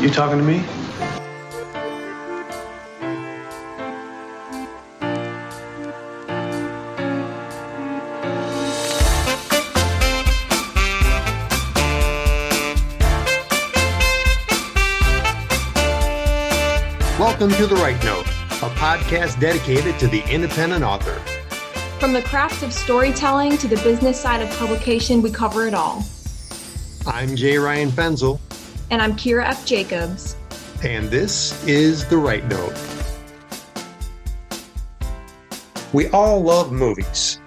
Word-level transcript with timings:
You 0.00 0.10
talking 0.10 0.36
to 0.36 0.44
me? 0.44 0.62
Welcome 17.18 17.50
to 17.52 17.66
The 17.66 17.74
Right 17.76 17.96
Note, 18.04 18.26
a 18.26 18.68
podcast 18.76 19.40
dedicated 19.40 19.98
to 19.98 20.08
the 20.08 20.22
independent 20.30 20.84
author. 20.84 21.14
From 21.98 22.12
the 22.12 22.20
craft 22.20 22.62
of 22.62 22.74
storytelling 22.74 23.56
to 23.56 23.66
the 23.66 23.76
business 23.76 24.20
side 24.20 24.42
of 24.42 24.50
publication, 24.58 25.22
we 25.22 25.30
cover 25.30 25.66
it 25.66 25.72
all. 25.72 26.04
I'm 27.06 27.34
J 27.34 27.56
Ryan 27.56 27.88
Fenzel, 27.88 28.38
And 28.90 29.02
I'm 29.02 29.14
Keira 29.16 29.44
F. 29.44 29.66
Jacobs. 29.66 30.36
and 30.84 31.08
this 31.10 31.66
is 31.66 32.06
The 32.08 32.16
Right 32.16 32.44
Note. 32.46 32.74
We 35.92 36.08
all 36.08 36.42
love 36.42 36.70
movies. 36.72 37.40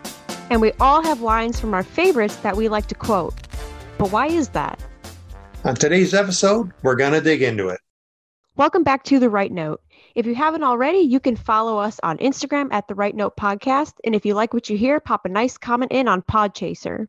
And 0.50 0.62
we 0.62 0.72
all 0.80 1.04
have 1.04 1.22
lines 1.22 1.60
from 1.60 1.74
our 1.74 1.84
favorites 1.84 2.36
that 2.38 2.58
we 2.58 2.68
like 2.70 2.88
to 2.88 2.96
quote. 2.96 3.36
But 3.98 4.12
why 4.12 4.28
is 4.28 4.50
that? 4.50 4.84
On 5.64 5.76
today's 5.76 6.14
episode, 6.14 6.72
we're 6.82 6.96
going 6.96 7.14
to 7.14 7.22
dig 7.22 7.42
into 7.44 7.68
it. 7.70 7.80
Welcome 8.56 8.84
back 8.84 9.04
to 9.06 9.20
The 9.20 9.30
Right 9.30 9.52
Note. 9.52 9.82
If 10.16 10.26
you 10.26 10.34
haven't 10.36 10.64
already, 10.64 11.00
you 11.00 11.20
can 11.20 11.36
follow 11.36 11.78
us 11.78 12.00
on 12.04 12.18
Instagram 12.18 12.70
at 12.72 12.88
The 12.88 12.96
Right 12.96 13.16
Note 13.16 13.38
Podcast. 13.38 13.94
And 14.04 14.16
if 14.16 14.26
you 14.26 14.34
like 14.34 14.54
what 14.54 14.70
you 14.70 14.78
hear, 14.78 15.00
pop 15.00 15.26
a 15.26 15.30
nice 15.30 15.58
comment 15.58 15.92
in 15.92 16.08
on 16.08 16.24
Podchaser. 16.24 17.08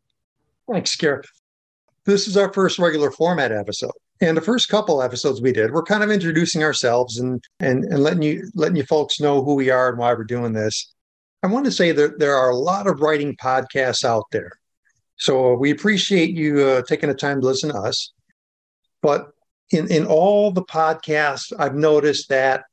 Thanks, 0.70 0.94
Kara. 0.94 1.22
This 2.04 2.28
is 2.28 2.36
our 2.36 2.52
first 2.52 2.78
regular 2.78 3.10
format 3.10 3.50
episode. 3.52 3.92
And 4.20 4.36
the 4.36 4.42
first 4.42 4.68
couple 4.68 5.02
episodes 5.02 5.40
we 5.40 5.52
did, 5.52 5.72
we're 5.72 5.82
kind 5.82 6.02
of 6.02 6.10
introducing 6.10 6.62
ourselves 6.62 7.18
and, 7.18 7.42
and, 7.58 7.84
and 7.84 8.02
letting 8.02 8.22
you 8.22 8.50
letting 8.54 8.76
you 8.76 8.84
folks 8.84 9.18
know 9.18 9.42
who 9.42 9.54
we 9.54 9.70
are 9.70 9.88
and 9.88 9.98
why 9.98 10.12
we're 10.12 10.24
doing 10.24 10.52
this. 10.52 10.92
I 11.42 11.46
want 11.46 11.64
to 11.64 11.72
say 11.72 11.92
that 11.92 12.18
there 12.18 12.36
are 12.36 12.50
a 12.50 12.56
lot 12.56 12.86
of 12.86 13.00
writing 13.00 13.34
podcasts 13.36 14.04
out 14.04 14.24
there. 14.30 14.52
So 15.16 15.54
we 15.54 15.70
appreciate 15.70 16.30
you 16.30 16.60
uh, 16.60 16.82
taking 16.82 17.08
the 17.08 17.14
time 17.14 17.40
to 17.40 17.46
listen 17.46 17.70
to 17.70 17.78
us. 17.78 18.12
But 19.00 19.30
in, 19.70 19.90
in 19.90 20.06
all 20.06 20.50
the 20.50 20.64
podcasts, 20.64 21.52
I've 21.58 21.74
noticed 21.74 22.28
that 22.28 22.64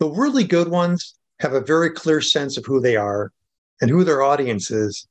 the 0.00 0.08
really 0.08 0.44
good 0.44 0.68
ones 0.68 1.14
have 1.38 1.52
a 1.52 1.60
very 1.60 1.90
clear 1.90 2.20
sense 2.20 2.56
of 2.56 2.64
who 2.66 2.80
they 2.80 2.96
are 2.96 3.32
and 3.80 3.90
who 3.90 4.02
their 4.02 4.22
audience 4.22 4.70
is. 4.70 5.06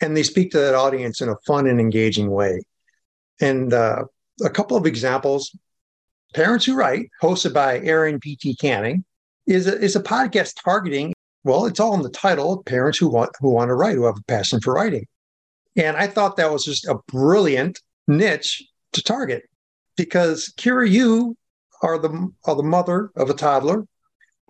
And 0.00 0.16
they 0.16 0.22
speak 0.22 0.50
to 0.52 0.58
that 0.58 0.74
audience 0.74 1.20
in 1.20 1.28
a 1.28 1.36
fun 1.46 1.66
and 1.66 1.80
engaging 1.80 2.30
way. 2.30 2.62
And 3.40 3.72
uh, 3.72 4.04
a 4.42 4.50
couple 4.50 4.76
of 4.76 4.86
examples 4.86 5.56
Parents 6.34 6.64
Who 6.64 6.74
Write, 6.74 7.10
hosted 7.22 7.54
by 7.54 7.78
Aaron 7.80 8.18
P.T. 8.18 8.56
Canning, 8.56 9.04
is 9.46 9.68
a, 9.68 9.78
is 9.80 9.94
a 9.94 10.02
podcast 10.02 10.54
targeting, 10.62 11.14
well, 11.44 11.66
it's 11.66 11.78
all 11.78 11.94
in 11.94 12.02
the 12.02 12.10
title 12.10 12.62
parents 12.64 12.98
who 12.98 13.08
want, 13.08 13.30
who 13.38 13.50
want 13.50 13.68
to 13.68 13.74
write, 13.74 13.94
who 13.94 14.04
have 14.04 14.18
a 14.18 14.24
passion 14.24 14.60
for 14.60 14.74
writing. 14.74 15.06
And 15.76 15.96
I 15.96 16.08
thought 16.08 16.36
that 16.36 16.50
was 16.50 16.64
just 16.64 16.86
a 16.86 16.96
brilliant 17.06 17.80
niche 18.08 18.64
to 18.92 19.02
target 19.02 19.44
because 19.96 20.52
Keira, 20.56 20.90
you 20.90 21.36
are 21.82 21.98
the, 21.98 22.32
are 22.46 22.56
the 22.56 22.62
mother 22.62 23.10
of 23.16 23.30
a 23.30 23.34
toddler, 23.34 23.86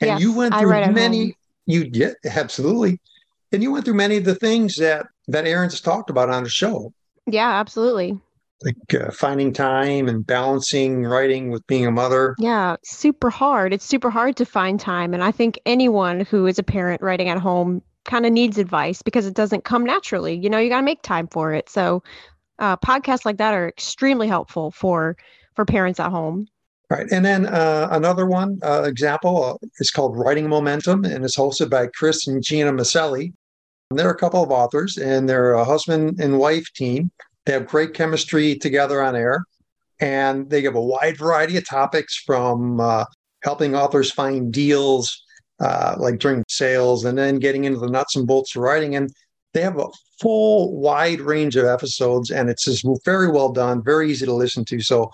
and 0.01 0.09
Yes, 0.09 0.21
you 0.21 0.33
went 0.35 0.55
through 0.57 0.93
many. 0.93 1.37
You 1.67 1.89
yeah, 1.93 2.11
absolutely, 2.27 3.01
and 3.53 3.63
you 3.63 3.73
went 3.73 3.85
through 3.85 3.95
many 3.95 4.19
of 4.19 4.25
the 4.25 4.35
things 4.35 4.77
that 4.77 5.07
that 5.29 5.47
Aaron's 5.47 5.81
talked 5.81 6.11
about 6.11 6.29
on 6.29 6.43
the 6.43 6.51
show 6.51 6.93
Yeah, 7.27 7.49
absolutely. 7.49 8.19
Like 8.65 8.95
uh, 8.95 9.11
finding 9.11 9.53
time 9.53 10.09
and 10.09 10.27
balancing 10.27 11.05
writing 11.05 11.51
with 11.51 11.67
being 11.67 11.87
a 11.87 11.91
mother. 11.91 12.35
Yeah, 12.39 12.77
super 12.85 13.31
hard. 13.31 13.73
It's 13.73 13.85
super 13.85 14.11
hard 14.11 14.37
to 14.37 14.47
find 14.47 14.81
time. 14.81 15.15
And 15.15 15.23
I 15.23 15.31
think 15.31 15.59
anyone 15.67 16.21
who 16.21 16.47
is 16.47 16.59
a 16.59 16.63
parent 16.63 17.03
writing 17.03 17.29
at 17.29 17.39
home 17.39 17.83
kind 18.05 18.27
of 18.27 18.33
needs 18.33 18.59
advice 18.59 19.03
because 19.03 19.27
it 19.27 19.35
doesn't 19.35 19.65
come 19.65 19.85
naturally. 19.85 20.35
You 20.35 20.51
know, 20.51 20.59
you 20.59 20.69
got 20.69 20.79
to 20.79 20.85
make 20.85 21.03
time 21.03 21.29
for 21.29 21.53
it. 21.53 21.69
So, 21.69 22.03
uh, 22.59 22.77
podcasts 22.77 23.25
like 23.25 23.39
that 23.39 23.53
are 23.55 23.69
extremely 23.69 24.29
helpful 24.29 24.71
for 24.71 25.17
for 25.55 25.65
parents 25.65 26.01
at 26.01 26.11
home. 26.11 26.49
Right. 26.91 27.07
And 27.11 27.25
then 27.25 27.47
uh, 27.47 27.89
another 27.91 28.27
one 28.27 28.59
uh, 28.63 28.83
example 28.83 29.45
uh, 29.45 29.67
is 29.79 29.91
called 29.91 30.17
Writing 30.17 30.49
Momentum 30.49 31.05
and 31.05 31.25
it's 31.25 31.37
hosted 31.37 31.71
by 31.71 31.89
Chris 31.89 32.27
and 32.27 32.43
Gina 32.43 32.73
Maselli. 32.73 33.33
And 33.91 33.99
they're 33.99 34.11
a 34.11 34.17
couple 34.17 34.43
of 34.43 34.51
authors 34.51 34.97
and 34.99 35.29
they're 35.29 35.53
a 35.53 35.65
husband 35.65 36.21
and 36.21 36.39
wife 36.39 36.71
team. 36.75 37.11
They 37.47 37.53
have 37.53 37.67
great 37.67 37.95
chemistry 37.95 38.57
together 38.57 39.03
on 39.03 39.17
air 39.17 39.45
and 40.01 40.49
they 40.51 40.63
give 40.63 40.75
a 40.75 40.81
wide 40.81 41.19
variety 41.19 41.57
of 41.57 41.67
topics 41.67 42.17
from 42.17 42.81
uh, 42.81 43.05
helping 43.43 43.75
authors 43.75 44.11
find 44.11 44.53
deals 44.53 45.23
uh, 45.61 45.95
like 45.99 46.19
during 46.19 46.45
sales 46.49 47.05
and 47.05 47.17
then 47.17 47.39
getting 47.39 47.65
into 47.65 47.79
the 47.79 47.91
nuts 47.91 48.17
and 48.17 48.27
bolts 48.27 48.57
of 48.57 48.63
writing. 48.63 48.97
And 48.97 49.11
they 49.53 49.61
have 49.61 49.79
a 49.79 49.87
full 50.21 50.77
wide 50.77 51.21
range 51.21 51.57
of 51.57 51.65
episodes 51.65 52.31
and 52.31 52.49
it's 52.49 52.65
just 52.65 52.87
very 53.05 53.31
well 53.31 53.53
done, 53.53 53.83
very 53.83 54.11
easy 54.11 54.27
to 54.27 54.35
listen 54.35 54.65
to. 54.67 54.81
So 54.81 55.11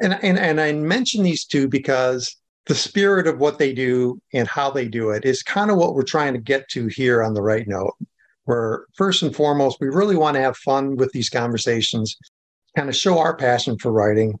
and, 0.00 0.18
and 0.22 0.38
and 0.38 0.60
I 0.60 0.72
mention 0.72 1.22
these 1.22 1.44
two 1.44 1.68
because 1.68 2.36
the 2.66 2.74
spirit 2.74 3.26
of 3.26 3.38
what 3.38 3.58
they 3.58 3.72
do 3.72 4.20
and 4.32 4.46
how 4.46 4.70
they 4.70 4.86
do 4.86 5.10
it 5.10 5.24
is 5.24 5.42
kind 5.42 5.70
of 5.70 5.76
what 5.76 5.94
we're 5.94 6.02
trying 6.02 6.34
to 6.34 6.40
get 6.40 6.68
to 6.68 6.86
here 6.86 7.22
on 7.22 7.34
the 7.34 7.42
right 7.42 7.66
note. 7.66 7.94
Where 8.50 8.86
first 8.96 9.22
and 9.22 9.32
foremost, 9.32 9.78
we 9.80 9.86
really 9.86 10.16
want 10.16 10.34
to 10.34 10.40
have 10.40 10.56
fun 10.56 10.96
with 10.96 11.12
these 11.12 11.30
conversations, 11.30 12.16
kind 12.76 12.88
of 12.88 12.96
show 12.96 13.16
our 13.16 13.36
passion 13.36 13.78
for 13.78 13.92
writing, 13.92 14.40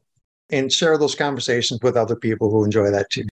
and 0.50 0.72
share 0.72 0.98
those 0.98 1.14
conversations 1.14 1.78
with 1.80 1.96
other 1.96 2.16
people 2.16 2.50
who 2.50 2.64
enjoy 2.64 2.90
that 2.90 3.08
too. 3.10 3.28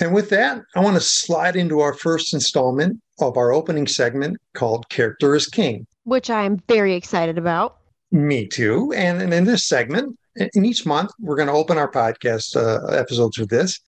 And 0.00 0.14
with 0.14 0.30
that, 0.30 0.62
I 0.74 0.80
want 0.80 0.96
to 0.96 1.02
slide 1.02 1.56
into 1.56 1.80
our 1.80 1.92
first 1.92 2.32
installment 2.32 3.02
of 3.20 3.36
our 3.36 3.52
opening 3.52 3.86
segment 3.86 4.38
called 4.54 4.88
Character 4.88 5.34
is 5.34 5.46
King. 5.46 5.86
which 6.04 6.30
I 6.30 6.44
am 6.44 6.56
very 6.68 6.94
excited 6.94 7.36
about. 7.36 7.76
Me 8.10 8.46
too. 8.46 8.94
And, 8.96 9.20
and 9.20 9.34
in 9.34 9.44
this 9.44 9.66
segment, 9.66 10.16
in 10.54 10.64
each 10.64 10.86
month, 10.86 11.10
we're 11.20 11.36
going 11.36 11.48
to 11.48 11.54
open 11.54 11.76
our 11.76 11.90
podcast 11.90 12.56
uh, 12.56 12.86
episodes 12.94 13.36
with 13.36 13.50
this. 13.50 13.78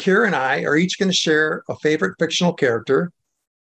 Keira 0.00 0.26
and 0.26 0.34
I 0.34 0.62
are 0.62 0.76
each 0.76 0.98
going 0.98 1.10
to 1.10 1.16
share 1.16 1.62
a 1.68 1.76
favorite 1.76 2.16
fictional 2.18 2.54
character 2.54 3.12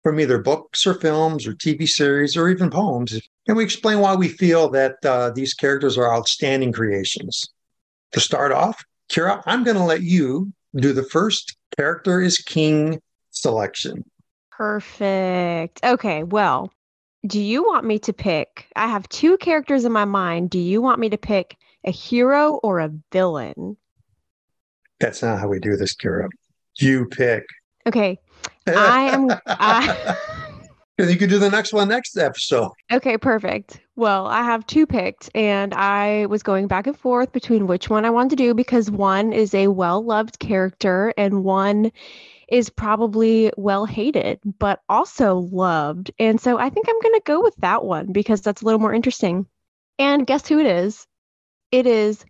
from 0.03 0.19
either 0.19 0.39
books 0.39 0.85
or 0.87 0.93
films 0.95 1.45
or 1.45 1.53
TV 1.53 1.87
series 1.87 2.35
or 2.35 2.49
even 2.49 2.69
poems. 2.69 3.19
And 3.47 3.57
we 3.57 3.63
explain 3.63 3.99
why 3.99 4.15
we 4.15 4.27
feel 4.27 4.69
that 4.69 4.97
uh, 5.05 5.31
these 5.31 5.53
characters 5.53 5.97
are 5.97 6.13
outstanding 6.13 6.71
creations. 6.71 7.47
To 8.13 8.19
start 8.19 8.51
off, 8.51 8.83
Keira, 9.09 9.41
I'm 9.45 9.63
going 9.63 9.77
to 9.77 9.83
let 9.83 10.01
you 10.01 10.51
do 10.75 10.93
the 10.93 11.03
first 11.03 11.55
character 11.77 12.21
is 12.21 12.37
king 12.37 13.01
selection. 13.29 14.03
Perfect. 14.51 15.79
Okay, 15.83 16.23
well, 16.23 16.71
do 17.25 17.39
you 17.39 17.63
want 17.63 17.85
me 17.85 17.99
to 17.99 18.13
pick? 18.13 18.67
I 18.75 18.87
have 18.87 19.07
two 19.09 19.37
characters 19.37 19.85
in 19.85 19.91
my 19.91 20.05
mind. 20.05 20.49
Do 20.49 20.59
you 20.59 20.81
want 20.81 20.99
me 20.99 21.09
to 21.09 21.17
pick 21.17 21.57
a 21.85 21.91
hero 21.91 22.55
or 22.63 22.79
a 22.79 22.91
villain? 23.11 23.77
That's 24.99 25.21
not 25.21 25.39
how 25.39 25.47
we 25.47 25.59
do 25.59 25.75
this, 25.75 25.95
Keira. 25.95 26.29
You 26.75 27.05
pick. 27.05 27.43
Okay, 27.87 28.19
I 28.67 29.09
am. 29.13 29.31
I, 29.47 30.17
you 30.97 31.17
can 31.17 31.29
do 31.29 31.39
the 31.39 31.49
next 31.49 31.73
one 31.73 31.87
next 31.87 32.17
episode. 32.17 32.71
okay, 32.91 33.17
perfect. 33.17 33.79
Well, 33.95 34.27
I 34.27 34.43
have 34.43 34.65
two 34.67 34.85
picked, 34.85 35.29
and 35.35 35.73
I 35.73 36.25
was 36.27 36.43
going 36.43 36.67
back 36.67 36.87
and 36.87 36.97
forth 36.97 37.31
between 37.31 37.67
which 37.67 37.89
one 37.89 38.05
I 38.05 38.09
wanted 38.09 38.31
to 38.31 38.35
do 38.35 38.53
because 38.53 38.89
one 38.91 39.33
is 39.33 39.53
a 39.53 39.67
well 39.67 40.03
loved 40.03 40.39
character 40.39 41.13
and 41.17 41.43
one 41.43 41.91
is 42.51 42.69
probably 42.69 43.51
well 43.57 43.85
hated, 43.85 44.39
but 44.59 44.81
also 44.89 45.35
loved. 45.37 46.11
And 46.19 46.39
so 46.39 46.57
I 46.57 46.69
think 46.69 46.87
I'm 46.89 46.99
going 47.01 47.15
to 47.15 47.21
go 47.25 47.41
with 47.41 47.55
that 47.57 47.85
one 47.85 48.11
because 48.11 48.41
that's 48.41 48.61
a 48.61 48.65
little 48.65 48.79
more 48.79 48.93
interesting. 48.93 49.47
And 49.97 50.27
guess 50.27 50.47
who 50.47 50.59
it 50.59 50.65
is? 50.65 51.07
It 51.71 51.87
is 51.87 52.25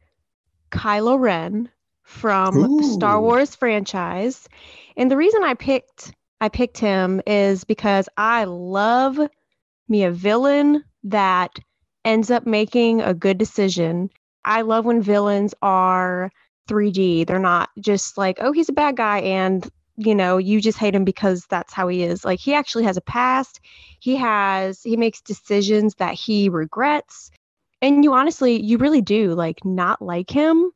Kylo 0.69 1.19
Ren 1.19 1.69
from 2.03 2.83
Star 2.83 3.19
Wars 3.19 3.55
franchise. 3.55 4.47
And 4.95 5.09
the 5.09 5.17
reason 5.17 5.43
I 5.43 5.55
picked 5.55 6.13
I 6.41 6.49
picked 6.49 6.79
him 6.79 7.21
is 7.27 7.63
because 7.63 8.09
I 8.17 8.45
love 8.45 9.19
me 9.87 10.03
a 10.03 10.11
villain 10.11 10.83
that 11.03 11.51
ends 12.03 12.31
up 12.31 12.47
making 12.47 13.01
a 13.01 13.13
good 13.13 13.37
decision. 13.37 14.09
I 14.43 14.61
love 14.61 14.85
when 14.85 15.01
villains 15.01 15.53
are 15.61 16.31
3D. 16.67 17.27
They're 17.27 17.39
not 17.39 17.69
just 17.79 18.17
like, 18.17 18.37
oh, 18.41 18.51
he's 18.51 18.69
a 18.69 18.73
bad 18.73 18.97
guy 18.97 19.19
and 19.19 19.69
you 19.97 20.15
know, 20.15 20.37
you 20.37 20.61
just 20.61 20.79
hate 20.79 20.95
him 20.95 21.03
because 21.03 21.45
that's 21.49 21.73
how 21.73 21.87
he 21.87 22.01
is. 22.01 22.25
Like 22.25 22.39
he 22.39 22.55
actually 22.55 22.85
has 22.85 22.97
a 22.97 23.01
past. 23.01 23.59
He 23.99 24.15
has 24.15 24.81
he 24.81 24.97
makes 24.97 25.21
decisions 25.21 25.95
that 25.95 26.15
he 26.15 26.49
regrets. 26.49 27.29
And 27.81 28.03
you 28.03 28.13
honestly, 28.13 28.59
you 28.59 28.77
really 28.77 29.01
do 29.01 29.33
like 29.33 29.63
not 29.63 30.01
like 30.01 30.29
him. 30.29 30.71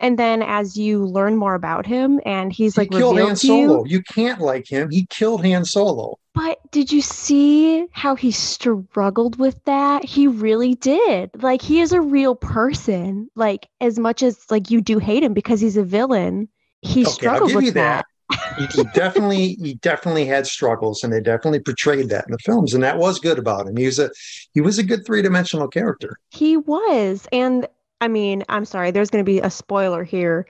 And 0.00 0.18
then 0.18 0.42
as 0.42 0.76
you 0.76 1.04
learn 1.04 1.36
more 1.36 1.54
about 1.54 1.86
him 1.86 2.20
and 2.26 2.52
he's 2.52 2.76
like 2.76 2.88
he 2.88 2.96
killed 2.98 3.18
Han 3.18 3.34
to 3.36 3.46
you, 3.46 3.84
You 3.86 4.02
can't 4.02 4.40
like 4.40 4.66
him. 4.68 4.90
He 4.90 5.06
killed 5.10 5.44
Han 5.44 5.64
Solo. 5.64 6.16
But 6.34 6.58
did 6.70 6.92
you 6.92 7.02
see 7.02 7.86
how 7.92 8.14
he 8.14 8.30
struggled 8.30 9.38
with 9.38 9.62
that? 9.64 10.04
He 10.04 10.26
really 10.28 10.74
did. 10.74 11.30
Like 11.42 11.60
he 11.60 11.80
is 11.80 11.92
a 11.92 12.00
real 12.00 12.34
person. 12.36 13.28
Like 13.34 13.68
as 13.80 13.98
much 13.98 14.22
as 14.22 14.38
like 14.50 14.70
you 14.70 14.80
do 14.80 14.98
hate 14.98 15.22
him 15.24 15.34
because 15.34 15.60
he's 15.60 15.76
a 15.76 15.82
villain, 15.84 16.48
he 16.82 17.04
Okay, 17.04 17.10
struggled 17.10 17.52
with 17.54 17.74
that. 17.74 18.04
that. 18.30 18.40
he, 18.56 18.66
he 18.66 18.84
definitely 18.84 19.54
he 19.54 19.74
definitely 19.74 20.24
had 20.24 20.46
struggles 20.46 21.02
and 21.02 21.12
they 21.12 21.20
definitely 21.20 21.60
portrayed 21.60 22.08
that 22.10 22.24
in 22.26 22.32
the 22.32 22.38
films 22.38 22.74
and 22.74 22.82
that 22.84 22.96
was 22.96 23.18
good 23.18 23.38
about 23.38 23.66
him 23.66 23.76
he 23.76 23.86
was 23.86 23.98
a 23.98 24.08
he 24.54 24.60
was 24.60 24.78
a 24.78 24.82
good 24.84 25.04
three-dimensional 25.04 25.66
character 25.68 26.16
He 26.30 26.56
was. 26.56 27.26
And 27.32 27.66
I 28.00 28.08
mean, 28.08 28.44
I'm 28.48 28.64
sorry, 28.64 28.90
there's 28.90 29.10
going 29.10 29.24
to 29.24 29.30
be 29.30 29.40
a 29.40 29.50
spoiler 29.50 30.04
here. 30.04 30.46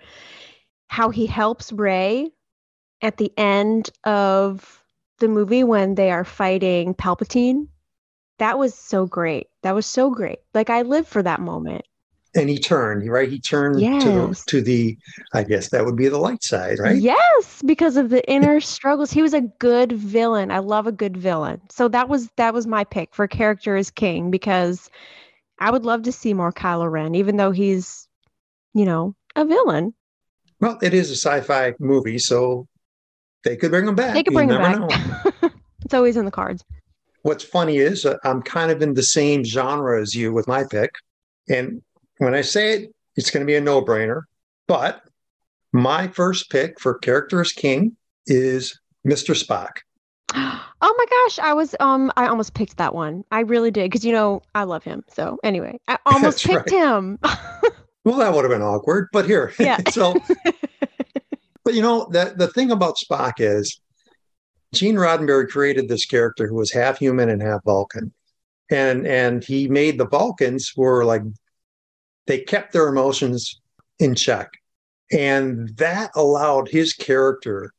How 0.88 1.10
he 1.10 1.26
helps 1.26 1.72
Rey 1.72 2.30
at 3.02 3.16
the 3.16 3.32
end 3.36 3.90
of 4.04 4.82
the 5.18 5.28
movie 5.28 5.64
when 5.64 5.94
they 5.94 6.10
are 6.10 6.24
fighting 6.24 6.94
Palpatine. 6.94 7.68
That 8.38 8.58
was 8.58 8.74
so 8.74 9.06
great. 9.06 9.48
That 9.62 9.74
was 9.74 9.86
so 9.86 10.10
great. 10.10 10.38
Like 10.54 10.70
I 10.70 10.82
live 10.82 11.06
for 11.06 11.22
that 11.22 11.40
moment. 11.40 11.84
and 12.34 12.48
he 12.48 12.58
turned 12.58 13.10
right 13.10 13.28
he 13.28 13.40
turned 13.40 13.80
to 14.00 14.10
the 14.12 14.42
to 14.46 14.60
the 14.62 14.96
i 15.34 15.42
guess 15.42 15.70
that 15.70 15.84
would 15.84 15.96
be 15.96 16.08
the 16.08 16.16
light 16.16 16.44
side 16.44 16.78
right 16.78 17.02
Yes, 17.02 17.60
because 17.66 17.96
of 17.96 18.08
the 18.08 18.22
inner 18.36 18.60
struggles. 18.60 19.10
He 19.10 19.20
was 19.20 19.34
a 19.34 19.40
good 19.40 19.90
villain. 19.92 20.52
I 20.52 20.60
love 20.60 20.86
a 20.86 20.92
good 20.92 21.16
villain. 21.16 21.60
So 21.70 21.88
that 21.88 22.08
was 22.08 22.28
that 22.36 22.54
was 22.54 22.66
my 22.68 22.84
pick 22.84 23.14
for 23.14 23.26
character 23.26 23.74
as 23.76 23.90
king 23.90 24.30
because 24.30 24.88
I 25.60 25.70
would 25.70 25.84
love 25.84 26.02
to 26.04 26.12
see 26.12 26.32
more 26.34 26.52
Kylo 26.52 26.90
Ren, 26.90 27.14
even 27.14 27.36
though 27.36 27.50
he's, 27.50 28.08
you 28.74 28.84
know, 28.84 29.14
a 29.36 29.44
villain. 29.44 29.94
well 30.60 30.78
it 30.82 30.92
is 30.94 31.10
a 31.10 31.16
sci-fi 31.16 31.72
movie 31.78 32.18
so 32.18 32.66
they 33.44 33.56
could 33.56 33.70
bring 33.70 33.86
him 33.86 33.94
back 33.94 34.14
They 34.14 34.22
could 34.24 34.32
You 34.32 34.38
bring 34.38 34.50
him 34.50 34.58
back. 34.58 35.52
it's 35.84 35.94
always 35.94 36.16
in 36.16 36.24
the 36.24 36.30
cards. 36.30 36.64
what's 37.22 37.44
funny 37.44 37.76
is 37.78 38.04
uh, 38.04 38.16
i'm 38.24 38.42
kind 38.42 38.70
of 38.72 38.82
in 38.82 38.94
the 38.94 39.02
same 39.02 39.44
genre 39.44 40.00
as 40.02 40.14
you 40.14 40.32
with 40.32 40.48
my 40.48 40.64
pick 40.64 40.90
and 41.48 41.80
when 42.18 42.34
i 42.34 42.40
say 42.40 42.72
it 42.74 42.94
it's 43.16 43.30
going 43.30 43.42
to 43.44 43.46
be 43.46 43.54
a 43.56 43.60
no-brainer 43.60 44.22
but 44.66 45.02
my 45.72 46.08
first 46.08 46.50
pick 46.50 46.80
for 46.80 46.94
character 46.98 47.40
as 47.40 47.52
king 47.52 47.96
is 48.26 48.78
mr 49.06 49.32
spock 49.40 49.74
Oh 50.34 50.94
my 50.96 51.04
gosh, 51.10 51.38
I 51.38 51.52
was 51.52 51.74
um 51.80 52.12
I 52.16 52.26
almost 52.26 52.54
picked 52.54 52.76
that 52.78 52.94
one. 52.94 53.24
I 53.30 53.40
really 53.40 53.70
did 53.70 53.90
because 53.90 54.04
you 54.04 54.12
know 54.12 54.42
I 54.54 54.64
love 54.64 54.84
him. 54.84 55.04
So 55.08 55.38
anyway, 55.44 55.78
I 55.88 55.98
almost 56.06 56.44
That's 56.44 56.64
picked 56.64 56.70
him. 56.70 57.18
well 58.04 58.18
that 58.18 58.32
would 58.34 58.44
have 58.44 58.50
been 58.50 58.62
awkward 58.62 59.08
but 59.12 59.26
here 59.26 59.52
Yeah. 59.58 59.78
so 59.88 60.16
but 61.64 61.74
you 61.74 61.82
know 61.82 62.08
that 62.12 62.38
the 62.38 62.48
thing 62.48 62.70
about 62.70 62.96
spock 62.96 63.34
is 63.38 63.80
gene 64.72 64.96
roddenberry 64.96 65.48
created 65.48 65.88
this 65.88 66.06
character 66.06 66.46
who 66.46 66.54
was 66.54 66.72
half 66.72 66.98
human 66.98 67.28
and 67.28 67.42
half 67.42 67.62
vulcan 67.64 68.12
and 68.70 69.06
and 69.06 69.44
he 69.44 69.68
made 69.68 69.98
the 69.98 70.06
vulcans 70.06 70.72
were 70.76 71.04
like 71.04 71.22
they 72.26 72.40
kept 72.40 72.72
their 72.72 72.88
emotions 72.88 73.60
in 73.98 74.14
check 74.14 74.50
and 75.12 75.68
that 75.76 76.10
allowed 76.14 76.68
his 76.68 76.92
character 76.92 77.72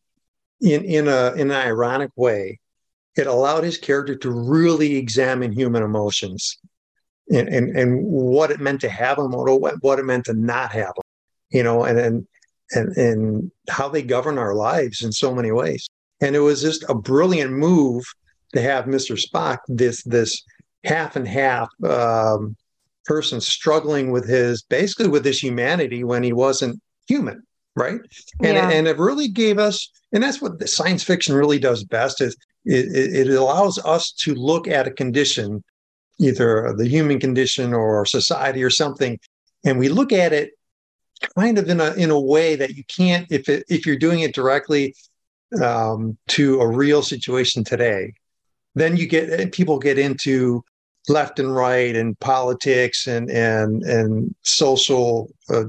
in 0.61 0.83
in 0.83 1.07
a 1.07 1.33
in 1.33 1.51
an 1.51 1.57
ironic 1.57 2.11
way 2.15 2.59
it 3.17 3.27
allowed 3.27 3.63
his 3.63 3.77
character 3.77 4.15
to 4.15 4.31
really 4.31 4.95
examine 4.95 5.51
human 5.51 5.83
emotions 5.83 6.57
and 7.31 7.47
and, 7.49 7.77
and 7.77 8.03
what 8.03 8.51
it 8.51 8.59
meant 8.59 8.81
to 8.81 8.89
have 8.89 9.17
them 9.17 9.33
or 9.33 9.57
what, 9.57 9.99
it 9.99 10.05
meant 10.05 10.25
to 10.25 10.33
not 10.33 10.71
have 10.71 10.93
them 10.95 11.03
you 11.51 11.63
know 11.63 11.83
and 11.83 11.99
and 11.99 12.27
and 12.71 12.95
and 12.97 13.51
how 13.69 13.89
they 13.89 14.01
govern 14.01 14.37
our 14.37 14.55
lives 14.55 15.01
in 15.03 15.11
so 15.11 15.33
many 15.33 15.51
ways. 15.51 15.87
And 16.21 16.35
it 16.35 16.39
was 16.39 16.61
just 16.61 16.85
a 16.87 16.95
brilliant 16.95 17.51
move 17.51 18.03
to 18.53 18.61
have 18.61 18.85
mr 18.85 19.19
spock 19.19 19.59
this 19.67 20.03
this 20.03 20.43
half 20.83 21.15
and 21.15 21.27
half 21.27 21.69
um, 21.83 22.55
person 23.05 23.39
struggling 23.39 24.11
with 24.11 24.27
his 24.27 24.61
basically 24.63 25.07
with 25.07 25.23
his 25.23 25.41
humanity 25.41 26.03
when 26.03 26.21
he 26.21 26.33
wasn't 26.33 26.79
human 27.07 27.41
right 27.75 28.01
and, 28.41 28.55
Yeah. 28.55 28.69
and 28.69 28.87
it 28.87 28.97
really 28.97 29.27
gave 29.27 29.57
us 29.57 29.89
and 30.11 30.21
that's 30.21 30.41
what 30.41 30.59
the 30.59 30.67
science 30.67 31.03
fiction 31.03 31.35
really 31.35 31.59
does 31.59 31.83
best 31.83 32.21
is 32.21 32.35
it, 32.65 33.27
it, 33.27 33.33
allows 33.33 33.79
us 33.79 34.11
to 34.11 34.35
look 34.35 34.67
at 34.67 34.87
a 34.87 34.91
condition 34.91 35.63
either 36.19 36.73
the 36.77 36.87
human 36.87 37.19
condition 37.19 37.73
or 37.73 38.05
society 38.05 38.63
or 38.63 38.69
something 38.69 39.19
and 39.63 39.79
we 39.79 39.89
look 39.89 40.11
at 40.11 40.33
it 40.33 40.51
kind 41.37 41.57
of 41.57 41.69
in 41.69 41.79
a 41.79 41.93
in 41.93 42.09
a 42.11 42.19
way 42.19 42.55
that 42.55 42.75
you 42.75 42.83
can't 42.85 43.27
if 43.31 43.47
it, 43.47 43.63
if 43.69 43.85
you're 43.85 43.95
doing 43.95 44.21
it 44.21 44.33
directly 44.35 44.93
um, 45.61 46.17
to 46.27 46.59
a 46.61 46.67
real 46.67 47.01
situation 47.01 47.63
today 47.63 48.13
then 48.75 48.97
you 48.97 49.07
get 49.07 49.51
people 49.51 49.79
get 49.79 49.97
into 49.97 50.63
left 51.09 51.39
and 51.39 51.55
right 51.55 51.95
and 51.95 52.19
politics 52.19 53.07
and 53.07 53.29
and 53.29 53.83
and 53.83 54.35
social 54.43 55.31
uh, 55.49 55.65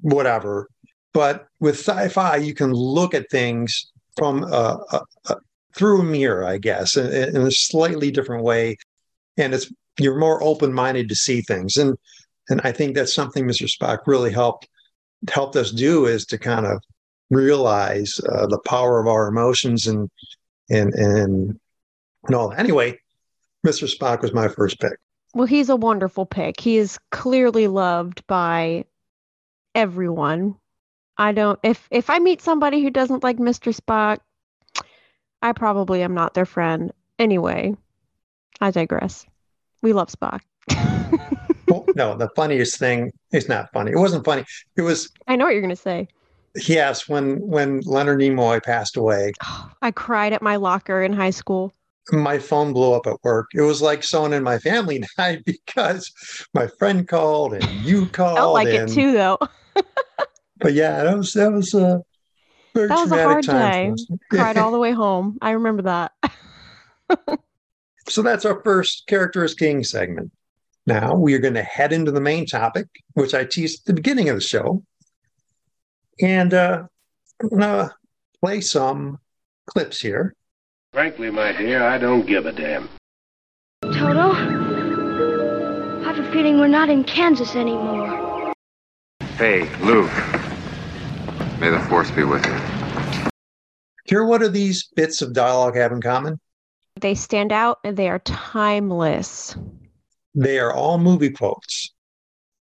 whatever 0.00 0.68
but 1.14 1.46
with 1.60 1.78
sci-fi 1.78 2.36
you 2.36 2.54
can 2.54 2.72
look 2.72 3.14
at 3.14 3.30
things 3.30 3.90
from 4.16 4.44
a, 4.44 4.78
a, 4.92 5.00
a 5.26 5.36
through 5.74 6.02
a 6.02 6.04
mirror 6.04 6.44
i 6.44 6.58
guess 6.58 6.96
in, 6.96 7.34
in 7.34 7.42
a 7.42 7.50
slightly 7.50 8.10
different 8.10 8.44
way 8.44 8.76
and 9.38 9.54
it's 9.54 9.72
you're 9.98 10.18
more 10.18 10.42
open-minded 10.42 11.08
to 11.08 11.14
see 11.14 11.40
things 11.40 11.76
and 11.78 11.96
and 12.50 12.60
i 12.64 12.70
think 12.70 12.94
that's 12.94 13.14
something 13.14 13.46
mr 13.46 13.66
spock 13.66 14.00
really 14.06 14.30
helped 14.30 14.68
helped 15.32 15.56
us 15.56 15.70
do 15.70 16.04
is 16.04 16.26
to 16.26 16.36
kind 16.36 16.66
of 16.66 16.82
realize 17.30 18.20
uh, 18.30 18.46
the 18.46 18.60
power 18.66 19.00
of 19.00 19.06
our 19.06 19.28
emotions 19.28 19.86
and 19.86 20.10
and 20.70 20.92
and 20.94 21.58
and 22.26 22.34
all. 22.34 22.52
Anyway, 22.52 22.98
Mr. 23.66 23.92
Spock 23.92 24.22
was 24.22 24.32
my 24.32 24.48
first 24.48 24.80
pick. 24.80 24.98
Well, 25.34 25.46
he's 25.46 25.68
a 25.68 25.76
wonderful 25.76 26.26
pick. 26.26 26.60
He 26.60 26.76
is 26.76 26.98
clearly 27.10 27.66
loved 27.66 28.26
by 28.26 28.84
everyone. 29.74 30.54
I 31.16 31.32
don't 31.32 31.58
if 31.62 31.86
if 31.90 32.10
I 32.10 32.18
meet 32.18 32.42
somebody 32.42 32.82
who 32.82 32.90
doesn't 32.90 33.22
like 33.22 33.38
Mr. 33.38 33.74
Spock, 33.74 34.18
I 35.42 35.52
probably 35.52 36.02
am 36.02 36.14
not 36.14 36.34
their 36.34 36.46
friend. 36.46 36.92
Anyway, 37.18 37.76
I 38.60 38.70
digress. 38.70 39.24
We 39.82 39.92
love 39.92 40.08
Spock. 40.08 40.40
Well, 41.68 41.86
no, 41.96 42.16
the 42.16 42.28
funniest 42.36 42.78
thing 42.78 43.12
is 43.32 43.48
not 43.48 43.72
funny. 43.72 43.92
It 43.92 43.98
wasn't 43.98 44.24
funny. 44.24 44.44
It 44.76 44.82
was 44.82 45.10
I 45.26 45.36
know 45.36 45.46
what 45.46 45.52
you're 45.52 45.62
going 45.62 45.70
to 45.70 45.76
say. 45.76 46.08
yes 46.68 47.08
when 47.08 47.40
when 47.40 47.80
Leonard 47.80 48.20
Nimoy 48.20 48.62
passed 48.62 48.96
away. 48.96 49.32
I 49.82 49.90
cried 49.90 50.32
at 50.32 50.42
my 50.42 50.56
locker 50.56 51.02
in 51.02 51.12
high 51.12 51.30
school. 51.30 51.72
My 52.12 52.38
phone 52.38 52.74
blew 52.74 52.92
up 52.92 53.06
at 53.06 53.16
work. 53.22 53.48
It 53.54 53.62
was 53.62 53.80
like 53.80 54.04
someone 54.04 54.34
in 54.34 54.42
my 54.42 54.58
family 54.58 55.02
died 55.16 55.42
because 55.46 56.12
my 56.52 56.66
friend 56.66 57.08
called 57.08 57.54
and 57.54 57.64
you 57.82 58.06
called. 58.06 58.38
I 58.38 58.44
like 58.44 58.68
and, 58.68 58.90
it 58.90 58.94
too, 58.94 59.12
though. 59.12 59.38
But 60.58 60.74
yeah, 60.74 61.04
that 61.04 61.16
was 61.16 61.32
that 61.32 61.52
was 61.52 61.74
a 61.74 62.02
very 62.74 62.88
That 62.88 63.00
was 63.00 63.12
a 63.12 63.22
hard 63.22 63.44
time. 63.44 63.94
day. 63.94 64.16
Cried 64.30 64.56
all 64.56 64.70
the 64.72 64.78
way 64.78 64.92
home. 64.92 65.38
I 65.42 65.52
remember 65.52 65.82
that. 65.82 66.12
So 68.08 68.22
that's 68.22 68.44
our 68.44 68.60
first 68.62 69.06
character 69.06 69.44
as 69.44 69.54
king 69.54 69.82
segment. 69.82 70.30
Now 70.86 71.14
we 71.14 71.32
are 71.34 71.38
going 71.38 71.54
to 71.54 71.62
head 71.62 71.92
into 71.92 72.10
the 72.10 72.20
main 72.20 72.44
topic, 72.46 72.86
which 73.14 73.32
I 73.34 73.44
teased 73.44 73.80
at 73.80 73.86
the 73.86 73.94
beginning 73.94 74.28
of 74.28 74.34
the 74.36 74.42
show. 74.42 74.82
And 76.20 76.52
uh, 76.52 76.82
I'm 77.42 77.48
going 77.48 77.60
to 77.62 77.94
play 78.42 78.60
some 78.60 79.18
clips 79.66 80.00
here. 80.00 80.34
Frankly, 80.92 81.30
my 81.30 81.52
dear, 81.52 81.82
I 81.82 81.96
don't 81.98 82.26
give 82.26 82.44
a 82.46 82.52
damn. 82.52 82.88
Toto, 83.82 84.32
I 84.32 86.04
have 86.04 86.18
a 86.18 86.30
feeling 86.30 86.58
we're 86.58 86.68
not 86.68 86.90
in 86.90 87.04
Kansas 87.04 87.56
anymore. 87.56 88.52
Hey, 89.36 89.68
Luke. 89.80 90.10
May 91.64 91.70
the 91.70 91.80
force 91.80 92.10
be 92.10 92.24
with 92.24 92.44
you. 92.44 93.30
Here, 94.04 94.22
what 94.22 94.42
do 94.42 94.48
these 94.48 94.86
bits 94.96 95.22
of 95.22 95.32
dialogue 95.32 95.76
have 95.76 95.92
in 95.92 96.02
common? 96.02 96.38
They 97.00 97.14
stand 97.14 97.52
out 97.52 97.78
and 97.82 97.96
they 97.96 98.10
are 98.10 98.18
timeless. 98.18 99.56
They 100.34 100.58
are 100.58 100.74
all 100.74 100.98
movie 100.98 101.30
quotes 101.30 101.90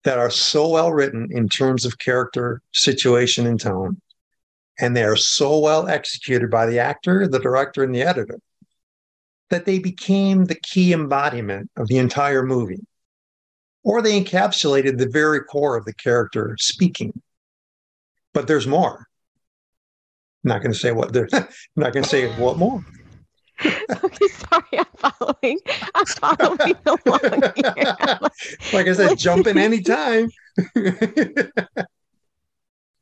that 0.03 0.17
are 0.17 0.31
so 0.31 0.67
well 0.69 0.91
written 0.91 1.27
in 1.29 1.47
terms 1.47 1.85
of 1.85 1.99
character, 1.99 2.63
situation, 2.73 3.45
and 3.45 3.59
tone. 3.59 4.01
And 4.79 4.97
they 4.97 5.03
are 5.03 5.15
so 5.15 5.59
well 5.59 5.87
executed 5.87 6.49
by 6.49 6.65
the 6.65 6.79
actor, 6.79 7.27
the 7.27 7.37
director, 7.37 7.83
and 7.83 7.93
the 7.93 8.01
editor 8.01 8.39
that 9.51 9.65
they 9.65 9.77
became 9.77 10.45
the 10.45 10.59
key 10.59 10.91
embodiment 10.91 11.69
of 11.77 11.87
the 11.87 11.99
entire 11.99 12.41
movie. 12.41 12.83
Or 13.83 14.01
they 14.01 14.19
encapsulated 14.19 14.97
the 14.97 15.07
very 15.07 15.41
core 15.41 15.77
of 15.77 15.85
the 15.85 15.93
character 15.93 16.57
speaking. 16.59 17.21
But 18.37 18.45
there's 18.45 18.67
more. 18.67 19.07
I'm 20.45 20.49
not 20.49 20.61
going 20.61 20.71
to 20.71 20.77
say 20.77 20.91
what 20.91 21.11
there. 21.11 21.27
I'm 21.33 21.47
not 21.75 21.91
going 21.91 22.03
to 22.03 22.09
say 22.09 22.27
what 22.39 22.59
more. 22.59 22.85
okay, 23.65 24.27
sorry, 24.27 24.77
I'm 24.77 24.85
following. 24.95 25.59
I'm 25.95 26.05
following 26.05 26.75
along 26.85 27.51
here. 27.55 28.19
Like 28.73 28.87
I 28.87 28.93
said, 28.93 29.17
jump 29.17 29.47
in 29.47 29.57
any 29.57 29.81
time. 29.81 30.29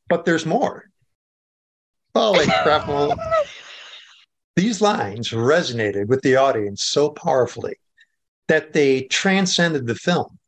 But 0.07 0.23
there's 0.23 0.45
more. 0.45 0.85
Holy 2.15 2.45
crap. 2.45 2.87
Well, 2.87 3.13
these 4.55 4.79
lines 4.79 5.31
resonated 5.31 6.07
with 6.07 6.21
the 6.21 6.37
audience 6.37 6.85
so 6.85 7.09
powerfully 7.09 7.75
that 8.47 8.71
they 8.71 9.01
transcended 9.01 9.85
the 9.85 9.95
film 9.95 10.39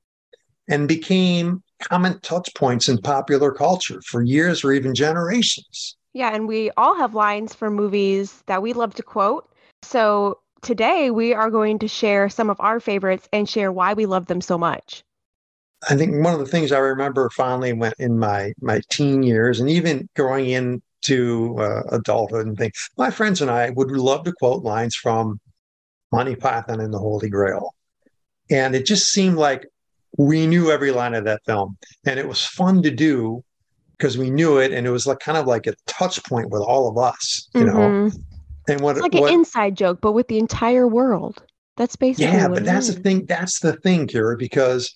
and 0.70 0.88
became 0.88 1.62
common 1.80 2.20
touch 2.22 2.54
points 2.56 2.90
in 2.90 2.98
popular 3.00 3.52
culture 3.52 4.02
for 4.06 4.22
years 4.22 4.64
or 4.64 4.72
even 4.72 4.96
generations. 4.96 5.96
Yeah, 6.14 6.34
and 6.34 6.48
we 6.48 6.72
all 6.78 6.96
have 6.96 7.14
lines 7.14 7.54
from 7.54 7.76
movies 7.76 8.44
that 8.48 8.62
we 8.62 8.74
love 8.74 8.96
to 8.96 9.04
quote. 9.04 9.50
So 9.84 10.40
today 10.62 11.12
we 11.12 11.34
are 11.34 11.52
going 11.52 11.80
to 11.80 11.88
share 11.88 12.30
some 12.30 12.50
of 12.50 12.60
our 12.60 12.80
favorites 12.80 13.28
and 13.32 13.48
share 13.48 13.72
why 13.72 13.94
we 13.94 14.06
love 14.06 14.26
them 14.26 14.42
so 14.42 14.58
much. 14.58 15.04
I 15.88 15.96
think 15.96 16.24
one 16.24 16.34
of 16.34 16.40
the 16.40 16.48
things 16.48 16.72
I 16.72 16.80
remember 16.80 17.30
fondly 17.30 17.74
went 17.74 17.94
in 18.00 18.18
my 18.18 18.54
my 18.62 18.82
teen 18.90 19.22
years 19.22 19.60
and 19.60 19.70
even 19.70 20.10
growing 20.16 20.50
into 20.50 21.56
uh, 21.60 21.84
adulthood 21.92 22.48
and 22.48 22.58
things. 22.58 22.90
My 22.98 23.12
friends 23.12 23.42
and 23.42 23.52
I 23.52 23.70
would 23.70 23.92
love 23.92 24.24
to 24.24 24.34
quote 24.34 24.64
lines 24.64 24.96
from 24.96 25.40
Monty 26.12 26.36
Python 26.36 26.80
and 26.80 26.94
the 26.94 26.98
Holy 27.00 27.30
Grail. 27.30 27.76
And 28.50 28.76
it 28.76 28.86
just 28.86 29.12
seemed 29.14 29.38
like 29.38 29.68
we 30.18 30.48
knew 30.48 30.72
every 30.72 30.92
line 30.92 31.14
of 31.14 31.24
that 31.26 31.42
film. 31.46 31.78
And 32.06 32.20
it 32.20 32.28
was 32.28 32.44
fun 32.44 32.82
to 32.84 32.92
do 32.92 33.44
because 33.98 34.18
we 34.18 34.30
knew 34.30 34.58
it 34.58 34.72
and 34.72 34.86
it 34.86 34.90
was 34.92 35.08
like 35.08 35.20
kind 35.20 35.38
of 35.38 35.46
like 35.48 35.66
a 35.68 35.74
touch 35.88 36.24
point 36.24 36.50
with 36.50 36.62
all 36.62 36.88
of 36.88 36.98
us 36.98 37.50
you 37.56 37.64
Mhm. 37.66 37.74
know 37.74 38.12
and 38.70 38.82
what 38.82 38.98
It's 38.98 39.02
like 39.04 39.14
what, 39.14 39.32
an 39.32 39.40
inside 39.40 39.76
joke, 39.76 40.00
but 40.02 40.12
with 40.12 40.28
the 40.28 40.38
entire 40.38 40.88
world. 40.88 41.42
That's 41.78 41.96
basically 41.96 42.26
yeah 42.32 42.48
but 42.48 42.66
that's 42.66 42.88
the 42.88 43.00
thing 43.00 43.26
that's 43.26 43.60
the 43.60 43.74
thing 43.78 44.08
Keira 44.08 44.38
because 44.38 44.94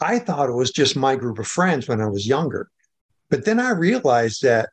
I 0.00 0.18
thought 0.18 0.48
it 0.48 0.54
was 0.54 0.70
just 0.70 0.96
my 0.96 1.14
group 1.16 1.38
of 1.38 1.46
friends 1.46 1.86
when 1.86 2.00
I 2.00 2.06
was 2.06 2.26
younger. 2.26 2.68
But 3.30 3.44
then 3.44 3.60
I 3.60 3.70
realized 3.70 4.42
that 4.42 4.70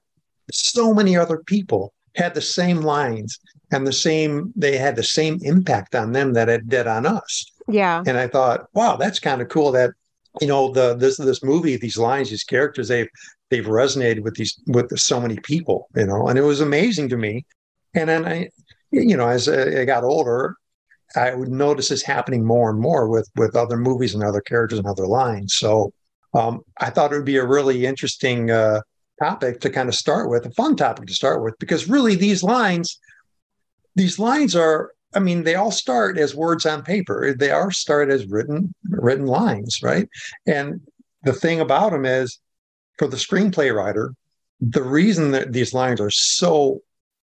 so 0.51 0.93
many 0.93 1.15
other 1.15 1.43
people 1.45 1.93
had 2.15 2.33
the 2.33 2.41
same 2.41 2.81
lines 2.81 3.39
and 3.71 3.85
the 3.85 3.93
same 3.93 4.51
they 4.55 4.77
had 4.77 4.95
the 4.95 5.03
same 5.03 5.39
impact 5.43 5.95
on 5.95 6.11
them 6.11 6.33
that 6.33 6.49
it 6.49 6.67
did 6.67 6.87
on 6.87 7.05
us 7.05 7.50
Yeah. 7.71 8.03
and 8.05 8.17
I 8.17 8.27
thought, 8.27 8.67
wow, 8.73 8.95
that's 8.95 9.19
kind 9.19 9.41
of 9.41 9.49
cool 9.49 9.71
that 9.73 9.91
you 10.39 10.47
know 10.47 10.71
the 10.71 10.95
this 10.95 11.17
this 11.17 11.43
movie, 11.43 11.77
these 11.77 11.97
lines, 11.97 12.29
these 12.29 12.43
characters, 12.43 12.87
they've 12.87 13.09
they've 13.49 13.65
resonated 13.65 14.23
with 14.23 14.35
these 14.35 14.59
with 14.67 14.97
so 14.97 15.19
many 15.19 15.37
people, 15.39 15.87
you 15.95 16.05
know, 16.05 16.27
and 16.27 16.37
it 16.37 16.43
was 16.43 16.61
amazing 16.61 17.09
to 17.09 17.17
me. 17.17 17.45
And 17.93 18.07
then 18.07 18.25
I, 18.25 18.49
you 18.91 19.17
know, 19.17 19.27
as 19.27 19.49
I 19.49 19.83
got 19.85 20.03
older, 20.03 20.55
I 21.15 21.35
would 21.35 21.49
notice 21.49 21.89
this 21.89 22.03
happening 22.03 22.45
more 22.45 22.69
and 22.69 22.79
more 22.79 23.09
with 23.09 23.29
with 23.35 23.55
other 23.55 23.77
movies 23.77 24.13
and 24.13 24.23
other 24.23 24.41
characters 24.41 24.79
and 24.79 24.87
other 24.87 25.07
lines. 25.07 25.55
So 25.55 25.91
um, 26.33 26.61
I 26.79 26.89
thought 26.89 27.11
it 27.11 27.17
would 27.17 27.25
be 27.25 27.37
a 27.37 27.45
really 27.45 27.85
interesting 27.85 28.51
uh, 28.51 28.81
topic 29.21 29.59
to 29.61 29.69
kind 29.69 29.89
of 29.89 29.95
start 29.95 30.29
with, 30.29 30.45
a 30.45 30.51
fun 30.51 30.75
topic 30.75 31.07
to 31.07 31.13
start 31.13 31.43
with, 31.43 31.57
because 31.59 31.89
really 31.89 32.15
these 32.15 32.41
lines, 32.41 32.99
these 33.95 34.17
lines 34.17 34.55
are 34.55 34.91
I 35.13 35.19
mean, 35.19 35.43
they 35.43 35.55
all 35.55 35.71
start 35.71 36.17
as 36.17 36.35
words 36.35 36.65
on 36.65 36.83
paper. 36.83 37.33
They 37.33 37.51
are 37.51 37.71
start 37.71 38.09
as 38.09 38.25
written 38.27 38.73
written 38.83 39.25
lines, 39.25 39.79
right? 39.83 40.07
And 40.45 40.81
the 41.23 41.33
thing 41.33 41.59
about 41.59 41.91
them 41.91 42.05
is, 42.05 42.39
for 42.97 43.07
the 43.07 43.17
screenplay 43.17 43.75
writer, 43.75 44.13
the 44.59 44.83
reason 44.83 45.31
that 45.31 45.53
these 45.53 45.73
lines 45.73 45.99
are 45.99 46.11
so 46.11 46.81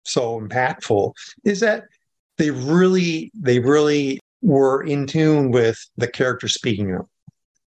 so 0.04 0.40
impactful 0.40 1.12
is 1.44 1.60
that 1.60 1.84
they 2.38 2.50
really 2.50 3.30
they 3.34 3.58
really 3.58 4.20
were 4.42 4.82
in 4.82 5.06
tune 5.06 5.50
with 5.50 5.78
the 5.96 6.08
character 6.08 6.48
speaking 6.48 6.92
them, 6.92 7.08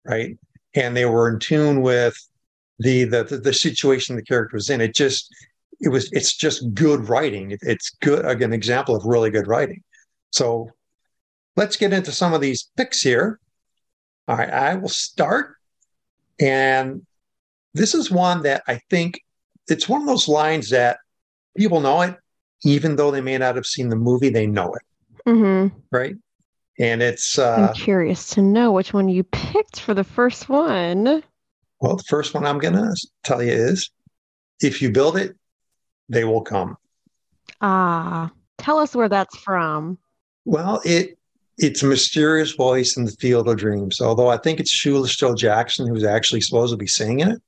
right? 0.04 0.38
And 0.74 0.96
they 0.96 1.06
were 1.06 1.28
in 1.28 1.40
tune 1.40 1.82
with 1.82 2.16
the 2.78 3.04
the 3.04 3.24
the, 3.24 3.38
the 3.38 3.52
situation 3.52 4.16
the 4.16 4.22
character 4.22 4.56
was 4.56 4.70
in. 4.70 4.80
It 4.80 4.94
just 4.94 5.34
it 5.80 5.88
was 5.88 6.10
it's 6.12 6.36
just 6.36 6.72
good 6.74 7.08
writing. 7.08 7.56
It's 7.62 7.90
good 8.00 8.24
an 8.24 8.52
example 8.52 8.94
of 8.94 9.04
really 9.04 9.30
good 9.30 9.46
writing. 9.46 9.82
So 10.30 10.70
let's 11.56 11.76
get 11.76 11.92
into 11.92 12.12
some 12.12 12.32
of 12.32 12.40
these 12.40 12.70
picks 12.76 13.02
here. 13.02 13.38
All 14.28 14.36
right, 14.36 14.50
I 14.50 14.74
will 14.76 14.88
start. 14.88 15.56
And 16.40 17.04
this 17.74 17.94
is 17.94 18.10
one 18.10 18.42
that 18.42 18.62
I 18.66 18.80
think 18.90 19.20
it's 19.68 19.88
one 19.88 20.00
of 20.00 20.06
those 20.06 20.28
lines 20.28 20.70
that 20.70 20.98
people 21.56 21.80
know 21.80 22.02
it, 22.02 22.16
even 22.64 22.96
though 22.96 23.10
they 23.10 23.20
may 23.20 23.38
not 23.38 23.56
have 23.56 23.66
seen 23.66 23.88
the 23.88 23.96
movie, 23.96 24.30
they 24.30 24.46
know 24.46 24.74
it, 24.74 24.82
hmm 25.26 25.66
right? 25.90 26.14
And 26.78 27.02
it's, 27.02 27.38
uh, 27.38 27.68
I'm 27.68 27.74
curious 27.74 28.30
to 28.30 28.42
know 28.42 28.72
which 28.72 28.94
one 28.94 29.08
you 29.08 29.22
picked 29.24 29.80
for 29.80 29.92
the 29.92 30.04
first 30.04 30.48
one. 30.48 31.22
well, 31.80 31.96
the 31.96 32.04
first 32.08 32.32
one 32.32 32.46
I'm 32.46 32.58
going 32.58 32.74
to 32.74 32.94
tell 33.22 33.42
you 33.42 33.52
is 33.52 33.90
if 34.60 34.80
you 34.80 34.90
build 34.90 35.16
it, 35.16 35.36
they 36.08 36.24
will 36.24 36.42
come. 36.42 36.76
Ah, 37.60 38.30
tell 38.58 38.78
us 38.78 38.94
where 38.94 39.08
that's 39.08 39.36
from. 39.38 39.98
Well, 40.44 40.80
it 40.84 41.18
it's 41.58 41.82
a 41.82 41.86
mysterious 41.86 42.52
voice 42.52 42.96
in 42.96 43.04
the 43.04 43.12
field 43.12 43.48
of 43.48 43.58
dreams. 43.58 44.00
Although 44.00 44.28
I 44.28 44.38
think 44.38 44.60
it's 44.60 44.70
Shoeless 44.70 45.14
Joe 45.14 45.34
Jackson 45.34 45.86
who's 45.86 46.04
actually 46.04 46.40
supposed 46.40 46.72
to 46.72 46.78
be 46.78 46.86
singing 46.86 47.28
it. 47.28 47.42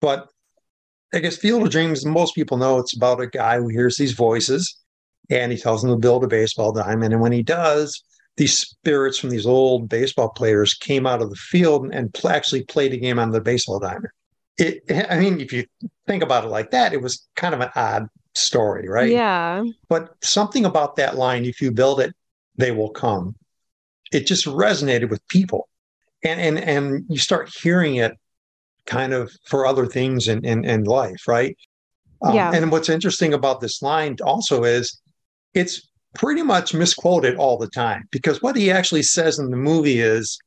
But 0.00 0.28
I 1.12 1.18
guess 1.18 1.36
Field 1.36 1.64
of 1.64 1.70
Dreams, 1.70 2.06
most 2.06 2.34
people 2.34 2.56
know 2.56 2.78
it's 2.78 2.96
about 2.96 3.20
a 3.20 3.26
guy 3.26 3.58
who 3.58 3.68
hears 3.68 3.96
these 3.96 4.12
voices 4.12 4.76
and 5.28 5.50
he 5.50 5.58
tells 5.58 5.82
them 5.82 5.90
to 5.90 5.96
build 5.96 6.22
a 6.22 6.28
baseball 6.28 6.72
diamond. 6.72 7.12
And 7.12 7.20
when 7.20 7.32
he 7.32 7.42
does, 7.42 8.02
these 8.36 8.56
spirits 8.56 9.18
from 9.18 9.30
these 9.30 9.46
old 9.46 9.88
baseball 9.88 10.30
players 10.30 10.74
came 10.74 11.06
out 11.06 11.20
of 11.20 11.30
the 11.30 11.36
field 11.36 11.90
and 11.92 12.14
pl- 12.14 12.30
actually 12.30 12.62
played 12.62 12.92
a 12.92 12.96
game 12.96 13.18
on 13.18 13.32
the 13.32 13.40
baseball 13.40 13.80
diamond. 13.80 14.08
It, 14.58 14.82
I 15.10 15.18
mean, 15.18 15.40
if 15.40 15.52
you 15.52 15.66
think 16.06 16.22
about 16.22 16.44
it 16.44 16.48
like 16.48 16.70
that, 16.70 16.92
it 16.92 17.02
was 17.02 17.26
kind 17.34 17.54
of 17.54 17.60
an 17.60 17.70
odd 17.74 18.08
story, 18.34 18.88
right? 18.88 19.10
Yeah. 19.10 19.64
But 19.88 20.14
something 20.22 20.64
about 20.64 20.96
that 20.96 21.16
line, 21.16 21.44
if 21.44 21.60
you 21.60 21.72
build 21.72 22.00
it, 22.00 22.14
they 22.56 22.70
will 22.70 22.90
come. 22.90 23.36
It 24.12 24.26
just 24.26 24.46
resonated 24.46 25.10
with 25.10 25.26
people. 25.28 25.68
And 26.24 26.40
and 26.40 26.58
and 26.58 27.04
you 27.08 27.18
start 27.18 27.50
hearing 27.62 27.96
it 27.96 28.12
kind 28.86 29.12
of 29.12 29.32
for 29.46 29.66
other 29.66 29.86
things 29.86 30.28
in 30.28 30.44
in, 30.44 30.64
in 30.64 30.84
life, 30.84 31.26
right? 31.26 31.56
Um, 32.22 32.34
Yeah. 32.34 32.52
And 32.52 32.70
what's 32.70 32.88
interesting 32.88 33.32
about 33.32 33.60
this 33.60 33.80
line 33.80 34.16
also 34.22 34.64
is 34.64 35.00
it's 35.54 35.88
pretty 36.14 36.42
much 36.42 36.74
misquoted 36.74 37.36
all 37.36 37.56
the 37.56 37.68
time 37.68 38.08
because 38.10 38.42
what 38.42 38.56
he 38.56 38.70
actually 38.70 39.02
says 39.02 39.38
in 39.38 39.50
the 39.50 39.56
movie 39.56 40.00
is 40.00 40.38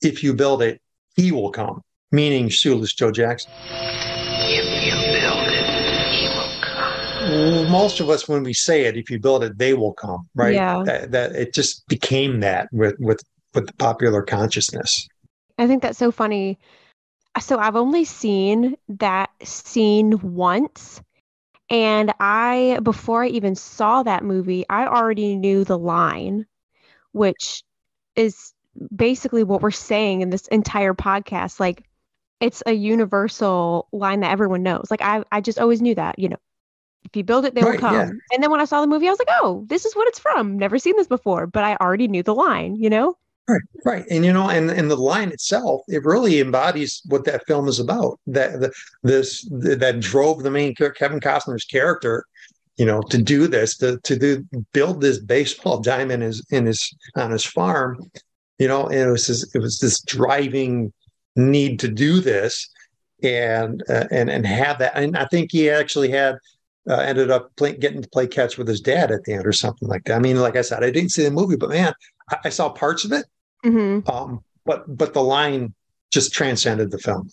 if 0.00 0.22
you 0.22 0.32
build 0.32 0.62
it, 0.62 0.80
he 1.16 1.32
will 1.32 1.50
come, 1.50 1.82
meaning 2.10 2.48
Shoeless 2.48 2.94
Joe 2.94 3.10
Jackson. 3.10 3.50
Most 7.70 8.00
of 8.00 8.10
us 8.10 8.28
when 8.28 8.42
we 8.42 8.52
say 8.52 8.84
it 8.84 8.96
if 8.96 9.10
you 9.10 9.18
build 9.18 9.44
it 9.44 9.56
they 9.58 9.74
will 9.74 9.92
come 9.92 10.28
right 10.34 10.54
Yeah. 10.54 10.82
that, 10.84 11.10
that 11.12 11.32
it 11.32 11.52
just 11.54 11.86
became 11.88 12.40
that 12.40 12.68
with 12.72 12.94
with 12.98 13.22
with 13.54 13.66
the 13.66 13.74
popular 13.74 14.22
consciousness 14.22 15.08
I 15.58 15.66
think 15.66 15.82
that's 15.82 15.98
so 15.98 16.10
funny. 16.10 16.58
So 17.40 17.58
I've 17.58 17.76
only 17.76 18.04
seen 18.04 18.76
that 18.88 19.30
scene 19.42 20.18
once. 20.34 21.00
And 21.70 22.12
I, 22.20 22.80
before 22.82 23.24
I 23.24 23.28
even 23.28 23.54
saw 23.54 24.02
that 24.02 24.24
movie, 24.24 24.66
I 24.68 24.86
already 24.86 25.36
knew 25.36 25.64
the 25.64 25.78
line, 25.78 26.46
which 27.12 27.62
is 28.16 28.52
basically 28.94 29.44
what 29.44 29.62
we're 29.62 29.70
saying 29.70 30.20
in 30.20 30.30
this 30.30 30.46
entire 30.48 30.94
podcast. 30.94 31.60
Like, 31.60 31.84
it's 32.40 32.62
a 32.66 32.72
universal 32.72 33.88
line 33.92 34.20
that 34.20 34.32
everyone 34.32 34.62
knows. 34.62 34.88
Like, 34.90 35.02
I, 35.02 35.24
I 35.30 35.40
just 35.40 35.58
always 35.58 35.80
knew 35.80 35.94
that, 35.94 36.18
you 36.18 36.28
know, 36.28 36.40
if 37.04 37.16
you 37.16 37.24
build 37.24 37.44
it, 37.44 37.54
they 37.54 37.62
will 37.62 37.78
come. 37.78 37.94
yeah. 37.94 38.10
And 38.32 38.42
then 38.42 38.50
when 38.50 38.60
I 38.60 38.64
saw 38.64 38.80
the 38.80 38.86
movie, 38.86 39.06
I 39.06 39.10
was 39.10 39.18
like, 39.18 39.36
oh, 39.40 39.64
this 39.68 39.84
is 39.84 39.94
what 39.94 40.08
it's 40.08 40.18
from. 40.18 40.58
Never 40.58 40.78
seen 40.78 40.96
this 40.96 41.06
before, 41.06 41.46
but 41.46 41.64
I 41.64 41.76
already 41.76 42.08
knew 42.08 42.22
the 42.22 42.34
line, 42.34 42.76
you 42.76 42.90
know? 42.90 43.16
right 43.48 43.62
right 43.84 44.04
and 44.10 44.24
you 44.24 44.32
know 44.32 44.48
and 44.48 44.70
and 44.70 44.90
the 44.90 44.96
line 44.96 45.30
itself 45.30 45.82
it 45.88 46.04
really 46.04 46.40
embodies 46.40 47.02
what 47.06 47.24
that 47.24 47.44
film 47.46 47.66
is 47.66 47.80
about 47.80 48.18
that 48.26 48.60
the, 48.60 48.72
this 49.02 49.44
that 49.50 49.98
drove 50.00 50.42
the 50.42 50.50
main 50.50 50.74
character 50.74 50.96
kevin 50.98 51.20
costner's 51.20 51.64
character 51.64 52.24
you 52.76 52.86
know 52.86 53.00
to 53.00 53.18
do 53.20 53.46
this 53.46 53.76
to 53.76 53.98
to 54.00 54.16
do 54.16 54.46
build 54.72 55.00
this 55.00 55.18
baseball 55.18 55.80
diamond 55.80 56.22
in 56.22 56.28
his 56.28 56.46
in 56.50 56.66
his 56.66 56.94
on 57.16 57.30
his 57.30 57.44
farm 57.44 57.98
you 58.58 58.68
know 58.68 58.86
and 58.86 59.08
it 59.08 59.10
was 59.10 59.26
this, 59.26 59.54
it 59.54 59.58
was 59.58 59.78
this 59.80 60.00
driving 60.02 60.92
need 61.34 61.80
to 61.80 61.88
do 61.88 62.20
this 62.20 62.70
and 63.22 63.82
uh, 63.88 64.04
and 64.10 64.30
and 64.30 64.46
have 64.46 64.78
that 64.78 64.92
and 64.94 65.16
i 65.16 65.24
think 65.26 65.50
he 65.50 65.68
actually 65.68 66.10
had 66.10 66.36
uh, 66.88 66.96
ended 66.96 67.30
up 67.30 67.54
play, 67.56 67.76
getting 67.76 68.02
to 68.02 68.08
play 68.08 68.26
catch 68.26 68.58
with 68.58 68.66
his 68.68 68.80
dad 68.80 69.10
at 69.10 69.22
the 69.24 69.32
end 69.32 69.46
or 69.46 69.52
something 69.52 69.88
like 69.88 70.04
that 70.04 70.16
i 70.16 70.18
mean 70.18 70.40
like 70.40 70.56
i 70.56 70.62
said 70.62 70.82
i 70.82 70.90
didn't 70.90 71.10
see 71.10 71.22
the 71.24 71.30
movie 71.30 71.56
but 71.56 71.68
man 71.70 71.92
i, 72.30 72.36
I 72.46 72.48
saw 72.48 72.68
parts 72.70 73.04
of 73.04 73.12
it 73.12 73.26
hmm 73.64 74.00
um, 74.06 74.42
but 74.64 74.84
but 74.88 75.14
the 75.14 75.22
line 75.22 75.74
just 76.12 76.32
transcended 76.32 76.90
the 76.90 76.98
film. 76.98 77.28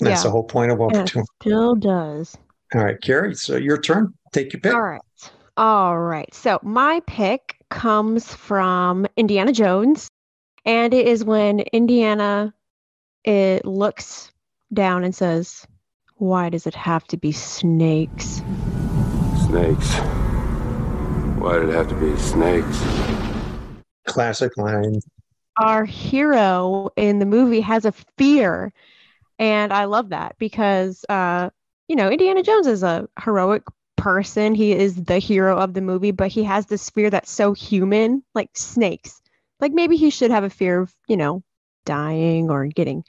And 0.00 0.08
That's 0.08 0.24
the 0.24 0.30
whole 0.30 0.44
point 0.44 0.72
of 0.72 0.80
And 0.80 0.90
it 0.92 0.98
Opportunity. 0.98 1.28
still 1.40 1.74
does. 1.76 2.36
All 2.74 2.82
right, 2.84 3.00
Carrie. 3.00 3.34
So 3.36 3.56
your 3.56 3.80
turn. 3.80 4.12
Take 4.32 4.52
your 4.52 4.60
pick. 4.60 4.74
All 4.74 4.82
right. 4.82 5.00
All 5.56 5.98
right. 5.98 6.34
So 6.34 6.58
my 6.62 7.00
pick 7.06 7.56
comes 7.70 8.34
from 8.34 9.06
Indiana 9.16 9.52
Jones, 9.52 10.08
and 10.64 10.92
it 10.92 11.06
is 11.06 11.24
when 11.24 11.60
Indiana 11.60 12.52
it 13.22 13.64
looks 13.64 14.32
down 14.72 15.04
and 15.04 15.14
says, 15.14 15.64
Why 16.16 16.48
does 16.48 16.66
it 16.66 16.74
have 16.74 17.06
to 17.08 17.16
be 17.16 17.30
snakes? 17.30 18.42
Snakes. 19.54 19.94
Why 21.38 21.60
did 21.60 21.68
it 21.68 21.74
have 21.76 21.86
to 21.88 21.94
be 21.94 22.18
snakes? 22.18 22.82
Classic 24.04 24.50
line. 24.56 25.00
Our 25.56 25.84
hero 25.84 26.90
in 26.96 27.20
the 27.20 27.24
movie 27.24 27.60
has 27.60 27.84
a 27.84 27.92
fear. 28.18 28.72
And 29.38 29.72
I 29.72 29.84
love 29.84 30.08
that 30.08 30.34
because, 30.40 31.04
uh, 31.08 31.50
you 31.86 31.94
know, 31.94 32.10
Indiana 32.10 32.42
Jones 32.42 32.66
is 32.66 32.82
a 32.82 33.08
heroic 33.22 33.62
person. 33.96 34.56
He 34.56 34.72
is 34.72 34.96
the 34.96 35.20
hero 35.20 35.56
of 35.56 35.72
the 35.72 35.82
movie, 35.82 36.10
but 36.10 36.32
he 36.32 36.42
has 36.42 36.66
this 36.66 36.90
fear 36.90 37.08
that's 37.08 37.30
so 37.30 37.52
human, 37.52 38.24
like 38.34 38.50
snakes. 38.54 39.22
Like 39.60 39.70
maybe 39.70 39.94
he 39.96 40.10
should 40.10 40.32
have 40.32 40.42
a 40.42 40.50
fear 40.50 40.80
of, 40.80 40.92
you 41.06 41.16
know, 41.16 41.44
dying 41.84 42.50
or 42.50 42.66
getting 42.66 43.04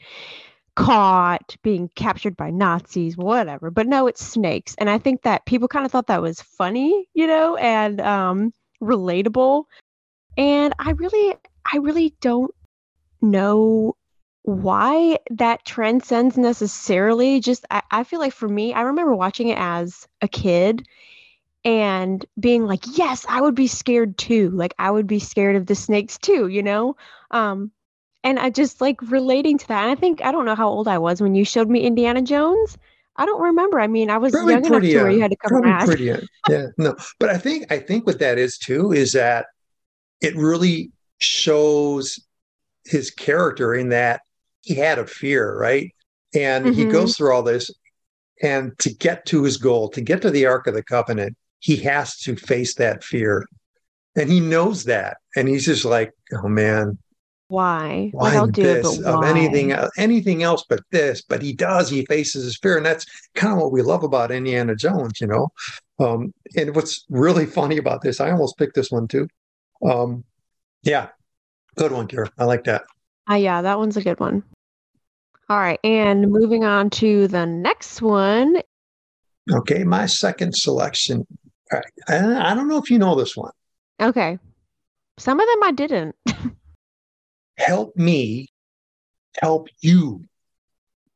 caught, 0.76 1.56
being 1.64 1.90
captured 1.96 2.36
by 2.36 2.52
Nazis, 2.52 3.18
whatever. 3.18 3.72
But 3.72 3.88
no, 3.88 4.08
it's 4.08 4.24
snakes. 4.24 4.76
And 4.78 4.90
I 4.90 4.98
think 4.98 5.24
that 5.24 5.46
people 5.46 5.68
kind 5.68 5.86
of 5.86 5.92
thought 5.92 6.08
that 6.08 6.22
was 6.22 6.42
funny, 6.42 7.08
you 7.14 7.28
know, 7.28 7.56
and 7.56 8.02
um 8.02 8.54
relatable. 8.82 9.66
And 10.38 10.74
I 10.80 10.92
really 10.92 11.36
I 11.72 11.78
really 11.78 12.16
don't 12.22 12.52
know 13.22 13.96
why 14.44 15.18
that 15.32 15.66
transcends 15.66 16.38
necessarily. 16.38 17.40
Just 17.40 17.66
I, 17.72 17.82
I 17.90 18.04
feel 18.04 18.20
like 18.20 18.34
for 18.34 18.48
me, 18.48 18.74
I 18.74 18.82
remember 18.82 19.16
watching 19.16 19.50
it 19.50 19.58
as 19.58 20.08
a 20.22 20.28
kid 20.28 20.86
and 21.64 22.24
being 22.40 22.66
like, 22.66 22.84
yes, 22.98 23.26
I 23.28 23.42
would 23.42 23.56
be 23.56 23.68
scared 23.68 24.18
too. 24.18 24.52
Like 24.52 24.76
I 24.78 24.92
would 24.92 25.08
be 25.08 25.20
scared 25.20 25.56
of 25.56 25.66
the 25.66 25.74
snakes 25.74 26.20
too, 26.20 26.48
you 26.48 26.62
know? 26.62 26.96
Um, 27.32 27.72
and 28.26 28.40
I 28.40 28.50
just 28.50 28.82
like 28.82 29.00
relating 29.04 29.58
to 29.60 29.68
that. 29.68 29.88
I 29.88 29.96
think 29.96 30.22
I 30.26 30.32
don't 30.32 30.46
know 30.46 30.56
how 30.56 30.68
old 30.68 30.88
I 30.88 30.98
was 30.98 31.22
when 31.22 31.36
you 31.36 31.46
showed 31.46 31.70
me 31.70 31.82
Indiana 31.82 32.22
Jones. 32.24 32.78
I 33.16 33.26
don't 33.26 33.42
remember. 33.42 33.80
I 33.80 33.88
mean, 33.88 34.10
I 34.10 34.18
was 34.18 34.34
Probably 34.34 34.56
young 34.56 34.66
enough 34.66 34.82
to 34.82 34.96
where 34.96 35.10
you 35.12 35.22
had 35.22 35.32
to 35.32 35.38
cover 35.38 35.62
Probably 35.62 35.72
eyes. 35.72 35.86
pretty 35.88 36.04
young. 36.06 36.28
Yeah, 36.50 36.66
no, 36.78 36.96
but 37.20 37.30
I 37.30 37.38
think 37.38 37.72
I 37.72 37.80
think 37.80 38.06
what 38.06 38.20
that 38.20 38.38
is 38.38 38.58
too 38.58 38.92
is 38.92 39.14
that 39.14 39.46
it 40.22 40.36
really 40.36 40.92
shows 41.20 42.20
his 42.86 43.12
character 43.12 43.74
in 43.74 43.90
that 43.90 44.22
he 44.64 44.74
had 44.76 44.98
a 45.00 45.06
fear, 45.06 45.56
right? 45.58 45.94
And 46.34 46.74
he 46.74 46.84
Mhm. 46.84 46.92
goes 46.92 47.16
through 47.16 47.32
all 47.34 47.44
this, 47.44 47.70
and 48.42 48.78
to 48.80 48.94
get 48.94 49.26
to 49.28 49.44
his 49.44 49.58
goal, 49.58 49.88
to 49.90 50.02
get 50.02 50.22
to 50.24 50.32
the 50.32 50.46
Ark 50.48 50.68
of 50.68 50.74
the 50.74 50.84
Covenant, 50.84 51.38
he 51.60 51.78
has 51.78 52.18
to 52.22 52.36
face 52.36 52.76
that 52.76 53.04
fear, 53.04 53.46
and 54.16 54.30
he 54.32 54.40
knows 54.40 54.84
that, 54.86 55.18
and 55.36 55.48
he's 55.48 55.66
just 55.66 55.86
like, 55.86 56.12
"Oh 56.34 56.48
man, 56.50 56.98
Why? 57.48 58.10
why 58.14 58.30
like 58.30 58.38
I'll 58.38 58.48
do 58.48 58.62
it, 58.62 58.82
this 58.82 58.98
but 58.98 59.14
of 59.14 59.20
why? 59.22 59.30
anything 59.30 59.72
uh, 59.74 59.90
anything 59.98 60.42
else 60.44 60.64
but 60.68 60.80
this 60.92 61.22
but 61.22 61.42
he 61.42 61.54
does 61.54 61.90
he 61.90 62.06
faces 62.06 62.44
his 62.46 62.58
fear 62.58 62.78
and 62.78 62.86
that's 62.86 63.06
kind 63.36 63.54
of 63.54 63.60
what 63.60 63.72
we 63.72 63.82
love 63.82 64.04
about 64.04 64.32
indiana 64.32 64.76
jones 64.76 65.20
you 65.22 65.28
know 65.28 65.50
um 66.00 66.34
and 66.56 66.76
what's 66.76 67.06
really 67.10 67.46
funny 67.60 67.78
about 67.78 68.02
this 68.02 68.20
i 68.20 68.32
almost 68.32 68.58
picked 68.58 68.74
this 68.76 68.90
one 68.90 69.08
too 69.08 69.28
um 69.86 70.24
yeah 70.84 71.10
good 71.76 71.92
one 71.92 72.08
Keira. 72.08 72.30
i 72.40 72.46
like 72.46 72.64
that 72.66 72.84
Ah, 73.28 73.36
yeah, 73.36 73.64
that 73.64 73.80
one's 73.80 73.98
a 73.98 74.04
good 74.04 74.20
one. 74.20 74.44
All 75.50 75.58
right, 75.58 75.80
and 75.84 76.30
moving 76.32 76.64
on 76.64 76.92
to 76.92 77.28
the 77.28 77.44
next 77.46 78.00
one. 78.02 78.62
okay 79.52 79.84
my 79.84 80.06
second 80.06 80.56
selection 80.56 81.26
all 81.72 81.80
right 81.80 81.94
I, 82.08 82.52
I 82.52 82.54
don't 82.56 82.68
know 82.68 82.78
if 82.78 82.90
you 82.92 82.98
know 83.00 83.16
this 83.16 83.36
one 83.36 83.52
Okay, 84.02 84.38
some 85.18 85.40
of 85.40 85.48
them 85.48 85.64
I 85.64 85.72
didn't. 85.72 86.16
help 87.58 87.96
me 87.96 88.48
help 89.42 89.68
you 89.82 90.24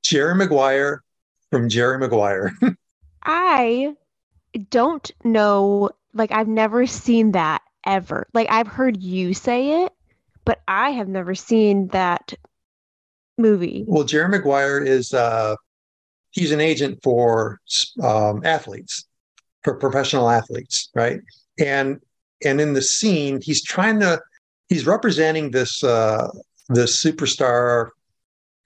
jerry 0.03 0.35
maguire 0.35 1.03
from 1.51 1.69
jerry 1.69 1.97
maguire 1.97 2.51
I 3.23 3.95
don't 4.69 5.11
know. 5.23 5.91
Like, 6.13 6.31
I've 6.31 6.47
never 6.47 6.85
seen 6.87 7.33
that 7.33 7.61
ever. 7.85 8.27
Like, 8.33 8.47
I've 8.49 8.67
heard 8.67 9.01
you 9.01 9.33
say 9.33 9.83
it, 9.83 9.93
but 10.45 10.61
I 10.67 10.91
have 10.91 11.07
never 11.07 11.35
seen 11.35 11.87
that 11.89 12.33
movie. 13.37 13.85
Well, 13.87 14.03
Jerry 14.03 14.29
Maguire 14.29 14.83
is 14.83 15.13
uh, 15.13 15.55
he's 16.31 16.51
an 16.51 16.59
agent 16.59 16.99
for 17.03 17.59
um, 18.01 18.41
athletes, 18.43 19.05
for 19.63 19.75
professional 19.75 20.29
athletes, 20.29 20.89
right? 20.95 21.21
And 21.59 21.99
and 22.43 22.59
in 22.59 22.73
the 22.73 22.81
scene, 22.81 23.41
he's 23.41 23.63
trying 23.63 23.99
to 23.99 24.19
he's 24.69 24.85
representing 24.85 25.51
this 25.51 25.83
uh, 25.83 26.29
this 26.69 27.03
superstar 27.03 27.89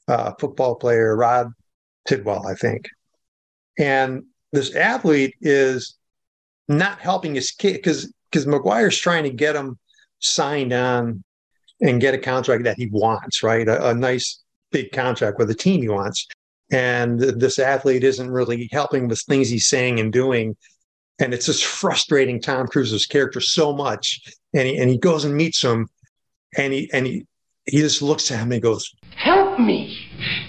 uh, 0.08 0.34
football 0.40 0.76
player, 0.76 1.16
Rod 1.16 1.52
Tidwell, 2.08 2.46
I 2.46 2.54
think. 2.54 2.88
And 3.80 4.24
this 4.52 4.76
athlete 4.76 5.34
is 5.42 5.96
not 6.68 7.00
helping 7.00 7.36
his 7.36 7.52
kid 7.52 7.74
because 7.74 8.14
because 8.30 8.46
Maguire's 8.46 8.98
trying 8.98 9.24
to 9.24 9.30
get 9.30 9.56
him 9.56 9.78
signed 10.20 10.74
on 10.74 11.24
and 11.82 12.02
get 12.02 12.14
a 12.14 12.20
contract 12.20 12.64
that 12.64 12.78
he 12.78 12.88
wants, 12.88 13.44
right? 13.44 13.68
A, 13.68 13.90
a 13.90 13.94
nice 13.94 14.42
big 14.72 14.92
contract 14.92 15.38
with 15.38 15.50
a 15.50 15.56
team 15.56 15.82
he 15.82 15.90
wants. 15.90 16.28
And 16.72 17.20
this 17.20 17.60
athlete 17.60 18.04
isn't 18.04 18.32
really 18.32 18.70
helping 18.72 19.08
with 19.08 19.22
things 19.22 19.50
he's 19.50 19.68
saying 19.68 20.00
and 20.00 20.12
doing. 20.12 20.56
And 21.20 21.34
it's 21.34 21.46
just 21.46 21.66
frustrating 21.66 22.42
Tom 22.42 22.68
Cruise's 22.68 23.06
character 23.06 23.40
so 23.40 23.76
much. 23.76 24.22
And 24.54 24.68
he, 24.68 24.78
and 24.78 24.90
he 24.90 24.98
goes 24.98 25.26
and 25.26 25.36
meets 25.36 25.62
him 25.62 25.88
and 26.58 26.74
he 26.74 26.90
and 26.94 27.06
he 27.06 27.26
he 27.66 27.80
just 27.80 28.02
looks 28.02 28.30
at 28.32 28.40
him 28.40 28.52
and 28.52 28.62
goes, 28.62 28.94
Help 29.16 29.60
me 29.60 29.98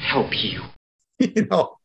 help 0.01 0.33
you. 0.33 0.63
you 1.19 1.47
know, 1.47 1.77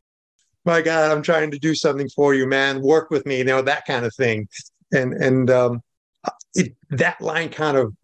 my 0.64 0.82
God, 0.82 1.10
I'm 1.10 1.22
trying 1.22 1.50
to 1.52 1.58
do 1.58 1.74
something 1.74 2.08
for 2.10 2.34
you, 2.34 2.46
man. 2.46 2.82
Work 2.82 3.10
with 3.10 3.26
me, 3.26 3.38
you 3.38 3.44
know, 3.44 3.62
that 3.62 3.86
kind 3.86 4.04
of 4.04 4.14
thing. 4.14 4.48
And 4.92 5.14
and 5.14 5.50
um, 5.50 5.82
it, 6.54 6.74
that 6.90 7.20
line 7.20 7.48
kind 7.48 7.76
of 7.76 7.94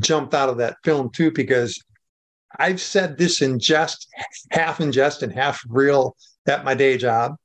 jumped 0.00 0.34
out 0.34 0.48
of 0.48 0.58
that 0.58 0.76
film 0.84 1.10
too, 1.10 1.30
because 1.30 1.82
I've 2.58 2.80
said 2.80 3.18
this 3.18 3.42
in 3.42 3.58
jest, 3.58 4.06
half 4.50 4.80
in 4.80 4.92
jest 4.92 5.22
and 5.22 5.32
half 5.32 5.60
real 5.68 6.16
at 6.46 6.64
my 6.64 6.74
day 6.74 6.96
job. 6.96 7.36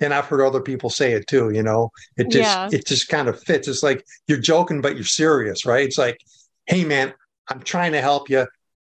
And 0.00 0.12
I've 0.12 0.26
heard 0.26 0.42
other 0.42 0.60
people 0.60 0.90
say 0.90 1.12
it 1.12 1.26
too, 1.26 1.50
you 1.50 1.62
know. 1.62 1.90
It 2.16 2.30
just 2.30 2.60
Yeah. 2.60 2.68
it 2.70 2.86
just 2.86 3.08
kind 3.08 3.28
of 3.28 3.42
fits. 3.42 3.68
It's 3.68 3.82
like 3.82 4.04
you're 4.28 4.38
joking, 4.38 4.80
but 4.80 4.94
you're 4.94 5.04
serious, 5.04 5.64
right? 5.66 5.86
It's 5.86 5.98
like, 5.98 6.18
hey 6.66 6.84
man, 6.84 7.14
I'm 7.48 7.60
trying 7.62 7.92
to 7.92 8.00
help 8.00 8.28
you. 8.30 8.46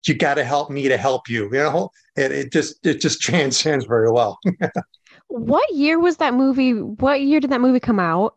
You 0.07 0.15
got 0.15 0.35
to 0.35 0.43
help 0.45 0.69
me 0.69 0.87
to 0.87 0.97
help 0.97 1.29
you. 1.29 1.45
You 1.45 1.59
know, 1.63 1.89
and 2.17 2.33
it 2.33 2.51
just 2.51 2.85
it 2.85 3.01
just 3.01 3.21
transcends 3.27 3.85
very 3.85 4.11
well. 4.11 4.37
What 5.29 5.73
year 5.73 5.99
was 5.99 6.17
that 6.17 6.33
movie? 6.33 6.73
What 6.73 7.21
year 7.21 7.39
did 7.39 7.51
that 7.51 7.61
movie 7.61 7.79
come 7.79 7.99
out? 7.99 8.35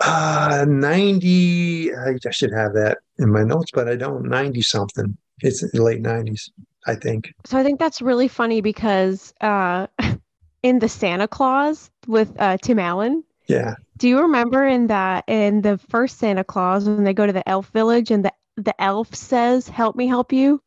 Uh 0.00 0.66
90 0.68 1.94
I 1.94 2.16
I 2.26 2.30
should 2.30 2.52
have 2.52 2.74
that 2.74 2.98
in 3.18 3.30
my 3.32 3.42
notes, 3.44 3.70
but 3.72 3.88
I 3.88 3.96
don't 3.96 4.28
90 4.28 4.60
something. 4.62 5.16
It's 5.40 5.62
late 5.74 6.02
90s, 6.02 6.50
I 6.86 6.94
think. 6.94 7.32
So 7.46 7.58
I 7.58 7.62
think 7.62 7.78
that's 7.78 8.02
really 8.02 8.28
funny 8.28 8.60
because 8.60 9.32
uh, 9.40 9.86
in 10.62 10.78
the 10.80 10.88
Santa 10.88 11.28
Clause 11.28 11.90
with 12.08 12.32
uh, 12.40 12.58
Tim 12.58 12.78
Allen, 12.78 13.24
Yeah. 13.48 13.74
do 13.98 14.08
you 14.08 14.20
remember 14.22 14.66
in 14.66 14.88
that 14.88 15.24
in 15.28 15.62
the 15.62 15.78
first 15.78 16.18
Santa 16.18 16.44
Clause 16.44 16.88
when 16.88 17.04
they 17.04 17.14
go 17.14 17.26
to 17.26 17.32
the 17.34 17.48
elf 17.48 17.68
village 17.70 18.10
and 18.12 18.24
the 18.24 18.32
the 18.56 18.80
elf 18.82 19.14
says, 19.14 19.68
"Help 19.68 19.96
me 19.96 20.06
help 20.08 20.32
you"? 20.32 20.62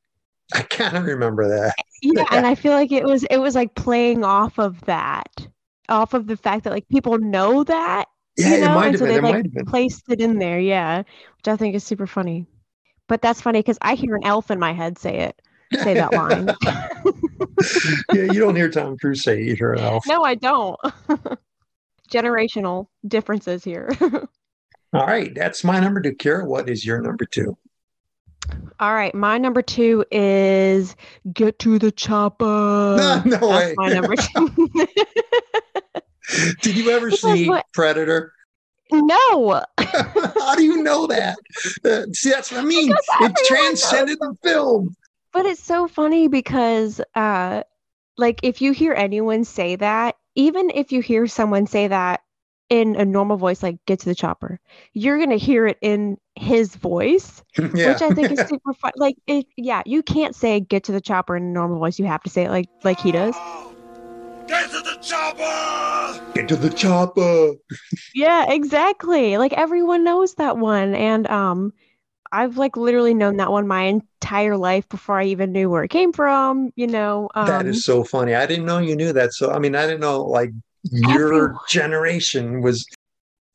I 0.54 0.62
kind 0.64 0.98
of 0.98 1.06
remember 1.06 1.48
that. 1.48 1.76
Yeah, 2.02 2.26
and 2.32 2.46
I 2.46 2.56
feel 2.56 2.72
like 2.74 2.92
it 2.92 3.04
was 3.06 3.24
it 3.26 3.38
was 3.38 3.56
like 3.56 3.76
playing 3.76 4.24
off 4.24 4.58
of 4.60 4.82
that, 4.86 5.48
off 5.90 6.14
of 6.14 6.28
the 6.28 6.38
fact 6.38 6.64
that 6.64 6.72
like 6.74 6.88
people 6.90 7.18
know 7.18 7.64
that, 7.66 8.08
Yeah, 8.38 8.50
you 8.50 8.58
it 8.64 8.72
know, 8.72 8.72
might 8.72 8.86
and 8.86 8.96
have 8.96 8.98
so 8.98 9.06
been. 9.06 9.16
they 9.16 9.18
It 9.18 9.24
like 9.24 9.40
been. 9.54 9.66
placed 9.66 10.04
it 10.10 10.22
in 10.22 10.40
there, 10.40 10.60
yeah, 10.60 11.00
which 11.00 11.48
I 11.48 11.58
think 11.58 11.76
is 11.76 11.84
super 11.84 12.08
funny. 12.08 12.48
But 13.08 13.22
that's 13.22 13.42
funny 13.42 13.60
because 13.60 13.80
I 13.82 13.96
hear 13.96 14.16
an 14.16 14.26
elf 14.26 14.52
in 14.52 14.60
my 14.60 14.74
head 14.74 15.00
say 15.00 15.20
it, 15.22 15.42
say 15.76 15.96
that 15.96 16.14
line. 16.14 16.58
yeah, 18.14 18.24
you 18.32 18.40
don't 18.40 18.56
hear 18.56 18.70
Tom 18.70 18.98
Cruise 18.98 19.24
say 19.24 19.42
eat 19.42 19.60
her 19.60 19.76
elf. 19.76 20.06
no, 20.08 20.24
I 20.24 20.36
don't. 20.36 20.80
Generational 22.12 22.88
differences 23.08 23.64
here. 23.64 23.90
All 24.94 25.06
right, 25.06 25.34
that's 25.36 25.64
my 25.64 25.80
number 25.80 26.02
two. 26.02 26.14
Keira, 26.14 26.46
what 26.48 26.68
is 26.70 26.84
your 26.86 27.00
number 27.02 27.26
two? 27.26 27.56
All 28.80 28.94
right, 28.94 29.14
my 29.14 29.38
number 29.38 29.62
two 29.62 30.04
is 30.12 30.96
get 31.32 31.60
to 31.60 31.78
the 31.78 31.92
chopper. 31.92 32.46
No, 32.46 33.22
no 33.26 33.48
way. 33.48 33.74
My 33.78 33.90
number 33.90 34.16
two. 34.16 34.50
Did 36.62 36.76
you 36.76 36.90
ever 36.92 37.12
Because 37.12 37.22
see 37.22 37.48
what- 37.50 37.66
Predator? 37.74 38.34
no, 38.92 39.64
How 39.78 40.56
do 40.56 40.64
you 40.64 40.82
know 40.82 41.06
that? 41.06 41.38
Uh, 41.86 42.06
see, 42.14 42.32
that's 42.32 42.52
what 42.52 42.62
I 42.62 42.64
mean. 42.64 42.92
It 43.22 43.38
transcended 43.46 44.18
the 44.20 44.36
film. 44.44 44.96
But 45.32 45.46
it's 45.46 45.64
so 45.64 45.88
funny 45.88 46.28
because, 46.28 47.02
uh, 47.16 47.64
like, 48.18 48.40
if 48.44 48.62
you 48.62 48.72
hear 48.72 48.94
anyone 48.94 49.44
say 49.44 49.76
that, 49.76 50.16
even 50.36 50.70
if 50.70 50.92
you 50.92 51.02
hear 51.02 51.28
someone 51.28 51.68
say 51.68 51.88
that 51.88 52.22
in 52.70 52.96
a 52.96 53.06
normal 53.06 53.38
voice, 53.38 53.64
like 53.64 53.84
"get 53.86 54.00
to 54.00 54.06
the 54.06 54.16
chopper," 54.16 54.60
you're 54.94 55.20
gonna 55.20 55.38
hear 55.38 55.68
it 55.68 55.78
in 55.82 56.18
his 56.36 56.76
voice, 56.76 57.44
yeah. 57.58 57.92
which 57.94 58.02
I 58.02 58.10
think 58.12 58.32
is 58.32 58.40
super 58.50 58.74
fun. 58.74 58.92
Like, 58.96 59.16
it, 59.28 59.46
yeah, 59.58 59.84
you 59.86 60.04
can't 60.04 60.36
say 60.36 60.60
"get 60.60 60.86
to 60.86 60.92
the 60.92 61.02
chopper" 61.02 61.36
in 61.36 61.44
a 61.44 61.48
normal 61.48 61.80
voice. 61.80 62.00
You 62.00 62.06
have 62.06 62.24
to 62.24 62.30
say 62.30 62.46
it 62.46 62.50
like 62.50 62.68
like 62.84 63.00
he 63.00 63.12
does. 63.12 63.36
Get 64.48 64.72
to 64.72 64.80
the 64.80 64.98
chopper! 65.02 66.34
Get 66.34 66.48
to 66.50 66.56
the 66.56 66.70
chopper. 66.70 67.54
Yeah, 68.16 68.52
exactly. 68.52 69.38
Like 69.38 69.54
everyone 69.54 70.04
knows 70.04 70.36
that 70.36 70.58
one. 70.58 70.96
And 70.96 71.28
um 71.28 71.74
I've 72.32 72.58
like 72.58 72.78
literally 72.78 73.14
known 73.14 73.38
that 73.38 73.52
one 73.52 73.68
my 73.68 73.84
entire 73.84 74.58
life 74.58 74.88
before 74.90 75.20
I 75.20 75.26
even 75.26 75.52
knew 75.52 75.70
where 75.70 75.84
it 75.84 75.90
came 75.90 76.14
from, 76.14 76.72
you 76.76 76.88
know. 76.88 77.30
Um 77.36 77.48
that 77.48 77.66
is 77.66 77.84
so 77.84 78.04
funny. 78.04 78.36
I 78.36 78.46
didn't 78.46 78.66
know 78.66 78.78
you 78.80 78.96
knew 78.96 79.14
that. 79.14 79.34
So 79.34 79.52
I 79.52 79.60
mean, 79.60 79.76
I 79.76 79.86
didn't 79.86 80.02
know 80.02 80.24
like 80.24 80.52
your 80.84 81.28
Everyone. 81.28 81.60
generation 81.68 82.62
was, 82.62 82.86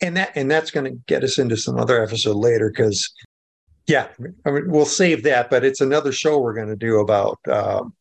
and 0.00 0.16
that 0.16 0.32
and 0.34 0.50
that's 0.50 0.70
going 0.70 0.84
to 0.84 0.98
get 1.06 1.24
us 1.24 1.38
into 1.38 1.56
some 1.56 1.78
other 1.78 2.02
episode 2.02 2.36
later 2.36 2.70
because, 2.70 3.10
yeah, 3.86 4.08
I 4.44 4.50
mean, 4.50 4.64
we'll 4.70 4.84
save 4.84 5.22
that. 5.24 5.50
But 5.50 5.64
it's 5.64 5.80
another 5.80 6.12
show 6.12 6.38
we're 6.38 6.54
going 6.54 6.68
to 6.68 6.76
do 6.76 7.00
about 7.00 7.38
um, 7.50 7.94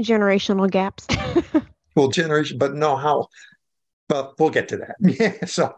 generational 0.00 0.70
gaps. 0.70 1.06
well 1.94 2.08
generation, 2.08 2.58
but 2.58 2.74
no 2.74 2.96
how. 2.96 3.28
But 4.08 4.38
we'll 4.38 4.50
get 4.50 4.68
to 4.68 4.76
that. 4.78 4.96
Yeah. 5.00 5.34
So, 5.46 5.74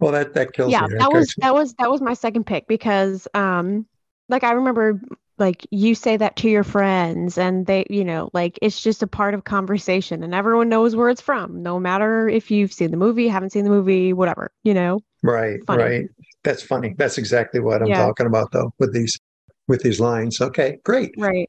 well, 0.00 0.12
that 0.12 0.34
that 0.34 0.52
kills 0.52 0.72
yeah, 0.72 0.86
me. 0.86 0.96
that 0.98 1.12
was 1.12 1.34
that 1.38 1.54
was 1.54 1.74
that 1.74 1.90
was 1.90 2.00
my 2.00 2.14
second 2.14 2.44
pick 2.44 2.66
because 2.68 3.26
um 3.34 3.86
like 4.28 4.44
I 4.44 4.52
remember 4.52 5.00
like 5.38 5.66
you 5.70 5.94
say 5.94 6.16
that 6.16 6.36
to 6.36 6.48
your 6.50 6.64
friends 6.64 7.38
and 7.38 7.66
they 7.66 7.84
you 7.90 8.04
know 8.04 8.30
like 8.32 8.58
it's 8.60 8.80
just 8.80 9.02
a 9.02 9.06
part 9.06 9.34
of 9.34 9.44
conversation 9.44 10.22
and 10.24 10.34
everyone 10.34 10.68
knows 10.68 10.96
where 10.96 11.08
it's 11.08 11.20
from 11.20 11.62
no 11.62 11.78
matter 11.78 12.28
if 12.28 12.50
you've 12.50 12.72
seen 12.72 12.90
the 12.90 12.96
movie 12.96 13.28
haven't 13.28 13.50
seen 13.50 13.64
the 13.64 13.70
movie 13.70 14.12
whatever 14.12 14.50
you 14.64 14.74
know 14.74 15.00
right. 15.22 15.60
funny. 15.66 15.82
Right. 15.82 16.06
That's 16.44 16.62
funny. 16.62 16.94
That's 16.96 17.18
exactly 17.18 17.60
what 17.60 17.82
I'm 17.82 17.88
Yeah. 17.88 17.98
talking 18.06 18.26
about, 18.26 18.52
though, 18.52 18.72
with 18.78 18.92
these 18.94 19.18
with 19.66 19.82
these 19.82 19.98
lines. 20.00 20.40
Okay, 20.40 20.78
great. 20.84 21.12
right 21.18 21.48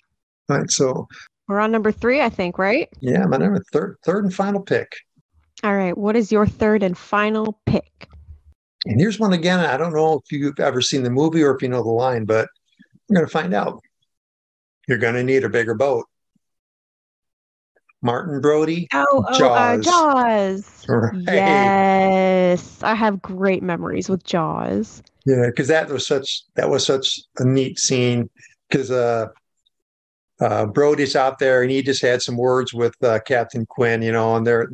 All 0.49 0.57
right. 0.57 0.71
So, 0.71 1.07
we're 1.47 1.59
on 1.59 1.71
number 1.71 1.91
three 1.91 2.21
I 2.21 2.29
think 2.29 2.57
right 2.57 2.89
yeah, 3.01 3.25
my 3.25 3.38
number 3.38 3.63
third 3.71 3.97
third 4.03 4.23
and 4.25 4.33
final 4.33 4.62
pick. 4.62 4.91
all 5.63 5.75
right 5.75 5.97
what 5.97 6.15
is 6.15 6.31
your 6.31 6.45
third 6.45 6.83
and 6.83 6.97
final 6.97 7.59
pick 7.65 8.07
And 8.85 8.99
here's 8.99 9.19
one 9.19 9.33
again. 9.33 9.59
I 9.59 9.77
don't 9.77 9.93
know 9.93 10.21
if 10.23 10.31
you've 10.31 10.59
ever 10.59 10.81
seen 10.81 11.03
the 11.03 11.09
movie 11.09 11.43
or 11.43 11.55
if 11.55 11.61
you 11.61 11.69
know 11.69 11.83
the 11.83 11.89
line, 11.89 12.25
but 12.25 12.47
we're 13.07 13.15
going 13.15 13.27
to 13.27 13.31
find 13.31 13.53
out. 13.53 13.81
You're 14.87 14.97
going 14.97 15.15
to 15.15 15.23
need 15.23 15.43
a 15.43 15.49
bigger 15.49 15.75
boat. 15.75 16.05
Martin 18.01 18.39
Brody. 18.39 18.87
oh 18.93 19.05
oh 19.11 19.23
uh, 19.23 19.77
Jaws. 19.77 19.85
Jaws 19.85 20.85
Right. 20.87 21.13
yes 21.25 22.81
I 22.81 22.95
have 22.95 23.21
great 23.21 23.61
memories 23.61 24.07
with 24.07 24.23
Jaws 24.23 25.03
Yeah, 25.25 25.47
because 25.47 25.67
that 25.67 25.89
was 25.89 26.07
such 26.07 26.43
that 26.55 26.69
was 26.69 26.85
such 26.85 27.19
a 27.39 27.43
neat 27.43 27.77
scene. 27.77 28.29
Because 28.69 28.89
uh, 28.89 29.27
uh, 30.39 30.65
Brody's 30.67 31.15
out 31.15 31.39
there 31.39 31.61
and 31.61 31.71
he 31.71 31.81
just 31.83 32.01
had 32.01 32.21
some 32.21 32.37
words 32.37 32.73
with 32.73 32.95
uh, 33.03 33.19
Captain 33.25 33.65
Quinn, 33.65 34.01
you 34.01 34.13
know, 34.13 34.35
and 34.35 34.47
they're 34.47 34.69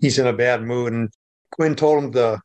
he's 0.00 0.18
in 0.18 0.26
a 0.26 0.32
bad 0.32 0.62
mood, 0.62 0.92
and 0.92 1.10
Quinn 1.52 1.74
told 1.74 2.02
him 2.02 2.12
to 2.12 2.40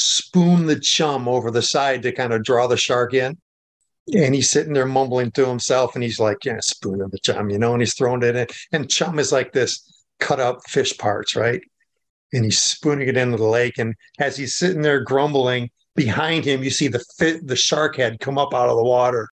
spoon 0.00 0.66
the 0.66 0.78
chum 0.80 1.28
over 1.28 1.50
the 1.50 1.62
side 1.62 2.02
to 2.02 2.12
kind 2.12 2.32
of 2.32 2.42
draw 2.42 2.66
the 2.66 2.76
shark 2.76 3.14
in. 3.14 3.38
And 4.14 4.34
he's 4.34 4.50
sitting 4.50 4.72
there 4.72 4.86
mumbling 4.86 5.30
to 5.32 5.46
himself, 5.46 5.94
and 5.94 6.02
he's 6.02 6.18
like, 6.18 6.44
"Yeah, 6.44 6.58
spoon 6.60 7.00
of 7.00 7.10
the 7.10 7.18
chum," 7.18 7.50
you 7.50 7.58
know, 7.58 7.72
and 7.74 7.82
he's 7.82 7.94
throwing 7.94 8.22
it 8.22 8.34
in. 8.34 8.46
And 8.72 8.90
chum 8.90 9.18
is 9.18 9.30
like 9.30 9.52
this 9.52 9.80
cut 10.18 10.40
up 10.40 10.58
fish 10.68 10.96
parts, 10.98 11.36
right? 11.36 11.60
And 12.32 12.44
he's 12.44 12.60
spooning 12.60 13.08
it 13.08 13.16
into 13.16 13.36
the 13.36 13.44
lake. 13.44 13.78
And 13.78 13.94
as 14.18 14.36
he's 14.36 14.56
sitting 14.56 14.82
there 14.82 15.00
grumbling, 15.00 15.70
behind 15.94 16.44
him, 16.44 16.62
you 16.62 16.70
see 16.70 16.88
the 16.88 17.04
fit, 17.18 17.46
the 17.46 17.56
shark 17.56 17.96
head 17.96 18.20
come 18.20 18.38
up 18.38 18.54
out 18.54 18.68
of 18.68 18.76
the 18.76 18.84
water, 18.84 19.28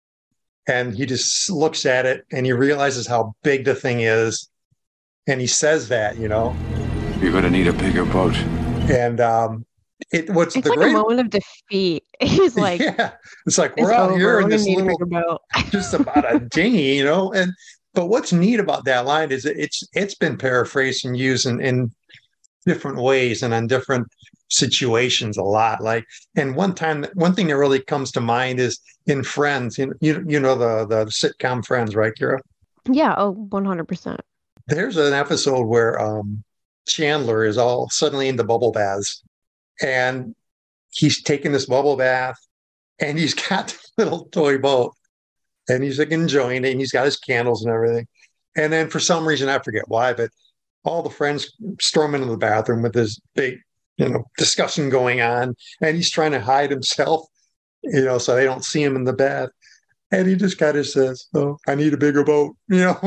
and 0.68 0.94
he 0.96 1.06
just 1.06 1.50
looks 1.50 1.86
at 1.86 2.06
it 2.06 2.26
and 2.32 2.46
he 2.46 2.52
realizes 2.52 3.08
how 3.08 3.34
big 3.44 3.66
the 3.66 3.76
thing 3.76 4.02
is, 4.02 4.50
and 5.28 5.40
he 5.40 5.48
says 5.48 5.88
that, 5.90 6.18
you 6.18 6.28
know, 6.28 6.56
You're 7.22 7.32
gonna 7.32 7.50
need 7.50 7.68
a 7.68 7.74
bigger 7.74 8.06
boat. 8.06 8.36
and 8.90 9.20
um, 9.22 9.66
it 10.12 10.30
what's 10.30 10.56
it's 10.56 10.64
the 10.64 10.72
like 10.72 10.80
great, 10.80 10.92
a 10.92 10.98
moment 10.98 11.20
of 11.20 11.30
defeat. 11.30 12.04
He's 12.20 12.56
like 12.58 12.82
yeah, 12.82 13.12
it's 13.46 13.58
like 13.58 13.74
it's 13.78 13.84
we're 13.84 13.94
out 13.94 14.12
over. 14.12 14.20
here 14.20 14.40
in 14.40 14.50
this 14.50 14.66
little, 14.66 15.42
just 15.70 15.94
about 15.94 16.34
a 16.34 16.40
dinghy, 16.40 16.96
you 16.96 17.04
know, 17.04 17.32
and 17.34 17.52
but 17.94 18.08
what's 18.08 18.32
neat 18.32 18.60
about 18.60 18.86
that 18.86 19.06
line 19.06 19.32
is 19.32 19.46
it's 19.46 19.84
it's 19.94 20.16
been 20.16 20.38
paraphrased 20.38 21.06
and 21.06 21.18
used 21.18 21.46
in, 21.46 21.60
in 21.62 21.92
different 22.66 22.98
ways 22.98 23.44
and 23.44 23.54
on 23.54 23.66
different 23.66 24.08
situations 24.50 25.38
a 25.38 25.44
lot 25.44 25.82
like 25.82 26.06
and 26.38 26.56
one 26.56 26.74
time 26.74 27.06
one 27.16 27.34
thing 27.34 27.48
that 27.48 27.58
really 27.58 27.82
comes 27.82 28.12
to 28.14 28.22
mind 28.22 28.62
is 28.62 28.80
in 29.06 29.22
friends 29.22 29.78
you, 29.78 29.94
you, 30.00 30.24
you 30.26 30.40
know 30.40 30.56
the 30.56 30.86
the 30.88 31.06
sitcom 31.06 31.66
friends 31.66 31.96
right 31.96 32.14
keira? 32.18 32.40
Yeah, 32.90 33.14
oh, 33.18 33.36
100%. 33.52 34.18
there's 34.68 34.96
an 34.96 35.14
episode 35.14 35.66
where 35.66 36.00
um 36.00 36.44
chandler 36.88 37.44
is 37.44 37.58
all 37.58 37.90
suddenly 37.90 38.30
into 38.30 38.46
bubble 38.46 38.72
baths 38.72 39.22
and 39.82 40.36
he's 40.92 41.22
taking 41.22 41.52
this 41.52 41.66
bubble 41.66 41.96
bath 41.96 42.38
and 43.00 43.18
he's 43.18 43.34
got 43.50 43.68
this 43.68 43.92
little 43.98 44.26
toy 44.26 44.58
boat 44.58 44.94
and 45.70 45.84
he's 45.84 46.00
like 46.00 46.12
enjoying 46.12 46.66
it 46.66 46.72
and 46.72 46.80
he's 46.80 46.92
got 46.92 47.06
his 47.06 47.18
candles 47.18 47.64
and 47.64 47.74
everything. 47.74 48.08
And 48.56 48.74
then 48.74 48.90
for 48.90 49.00
some 49.00 49.28
reason 49.28 49.50
i 49.50 49.60
forget 49.60 49.88
why 49.88 50.14
but 50.14 50.32
all 50.84 51.04
the 51.04 51.10
friends 51.10 51.54
storm 51.80 52.16
into 52.16 52.28
the 52.28 52.38
bathroom 52.38 52.82
with 52.82 52.94
this 52.94 53.20
big 53.36 53.60
you 53.98 54.10
know 54.10 54.24
discussion 54.38 54.90
going 54.90 55.22
on 55.22 55.56
and 55.82 55.96
he's 55.96 56.10
trying 56.10 56.32
to 56.32 56.40
hide 56.40 56.72
himself 56.72 57.26
you 57.84 58.04
know 58.04 58.18
so 58.18 58.36
they 58.36 58.46
don't 58.46 58.66
see 58.66 58.82
him 58.82 58.96
in 58.96 59.04
the 59.04 59.14
bath. 59.14 59.50
And 60.10 60.26
he 60.26 60.38
just 60.38 60.58
kind 60.58 60.78
of 60.78 60.88
says 60.88 61.28
oh 61.36 61.58
i 61.68 61.76
need 61.76 61.94
a 61.94 61.98
bigger 61.98 62.24
boat 62.24 62.56
you 62.70 62.80
know 62.80 62.96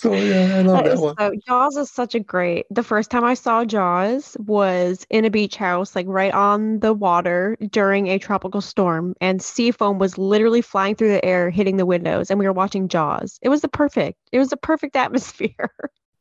so 0.00 0.14
yeah 0.14 0.56
i 0.56 0.62
love 0.62 0.84
That 0.84 0.90
that 0.96 0.98
one 1.00 1.14
so- 1.18 1.32
Jaws 1.46 1.76
is 1.76 1.90
such 1.90 2.14
a 2.14 2.20
great. 2.20 2.66
The 2.70 2.82
first 2.82 3.10
time 3.10 3.24
I 3.24 3.34
saw 3.34 3.64
Jaws 3.64 4.36
was 4.38 5.06
in 5.10 5.24
a 5.24 5.30
beach 5.30 5.56
house, 5.56 5.94
like 5.94 6.06
right 6.08 6.32
on 6.32 6.80
the 6.80 6.92
water 6.92 7.56
during 7.70 8.06
a 8.08 8.18
tropical 8.18 8.60
storm, 8.60 9.14
and 9.20 9.42
sea 9.42 9.70
foam 9.70 9.98
was 9.98 10.16
literally 10.18 10.62
flying 10.62 10.94
through 10.94 11.08
the 11.10 11.24
air, 11.24 11.50
hitting 11.50 11.76
the 11.76 11.86
windows, 11.86 12.30
and 12.30 12.38
we 12.38 12.46
were 12.46 12.52
watching 12.52 12.88
Jaws. 12.88 13.38
It 13.42 13.48
was 13.48 13.60
the 13.60 13.68
perfect. 13.68 14.18
It 14.32 14.38
was 14.38 14.48
the 14.50 14.56
perfect 14.56 14.96
atmosphere. 15.04 15.70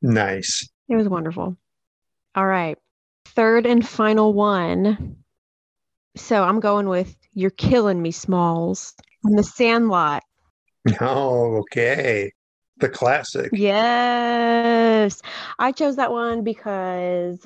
nice 0.02 0.68
It 0.90 0.96
was 0.96 1.08
wonderful. 1.08 1.56
All 2.36 2.46
right. 2.48 2.78
Third 3.26 3.66
and 3.66 3.88
final 3.88 4.34
one. 4.34 5.16
So 6.16 6.44
I'm 6.44 6.60
going 6.60 6.90
with 6.90 7.16
You're 7.34 7.50
Killing 7.52 8.02
Me, 8.02 8.12
Smalls 8.12 8.94
from 9.22 9.36
The 9.36 9.44
Sandlot. 9.44 10.24
oh 11.00 11.58
okay 11.72 12.32
the 12.80 12.90
classic 12.90 13.50
Yes. 13.54 15.22
I 15.58 15.72
chose 15.72 15.96
that 15.98 16.12
one 16.12 16.44
because 16.44 17.46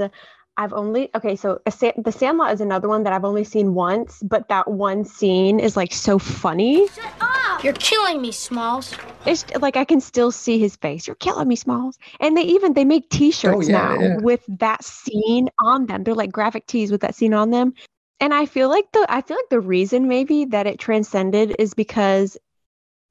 I've 0.56 0.74
only, 0.74 1.10
okay, 1.16 1.36
so 1.36 1.60
a 1.66 1.72
Sa- 1.72 1.94
The 1.98 2.12
Sandlot 2.12 2.54
is 2.54 2.62
another 2.62 2.88
one 2.88 3.04
that 3.04 3.14
I've 3.14 3.26
only 3.26 3.44
seen 3.44 3.74
once, 3.74 4.22
but 4.22 4.48
that 4.50 4.70
one 4.70 5.04
scene 5.04 5.60
is 5.60 5.76
like 5.76 5.92
so 5.94 6.20
funny. 6.20 6.88
Shut 6.90 7.12
up! 7.22 7.64
You're 7.64 7.74
killing 7.74 8.22
me, 8.22 8.32
Smalls. 8.32 8.94
It's 9.26 9.46
like 9.62 9.78
I 9.78 9.86
can 9.86 10.00
still 10.02 10.32
see 10.32 10.60
his 10.60 10.76
face. 10.76 11.08
You're 11.08 11.16
killing 11.16 11.48
me, 11.48 11.56
Smalls. 11.56 11.98
And 12.20 12.38
they 12.38 12.44
even 12.44 12.74
they 12.74 12.86
make 12.86 13.10
T-shirts 13.10 13.68
Oh, 13.68 13.72
yeah, 13.72 13.96
now 13.96 14.00
yeah. 14.00 14.18
with 14.18 14.42
that 14.60 14.84
scene 14.84 15.50
on 15.60 15.88
them. 15.88 16.04
They're 16.04 16.14
like 16.14 16.32
graphic 16.32 16.68
tees 16.68 16.92
with 16.92 17.02
that 17.02 17.16
scene 17.16 17.34
on 17.34 17.50
them. 17.50 17.74
And 18.20 18.34
I 18.34 18.46
feel 18.46 18.70
like 18.70 18.92
the 18.92 19.06
I 19.10 19.22
feel 19.22 19.38
like 19.38 19.50
the 19.50 19.60
reason 19.60 20.08
maybe 20.08 20.46
that 20.46 20.68
it 20.68 20.78
transcended 20.78 21.56
is 21.58 21.74
because 21.74 22.38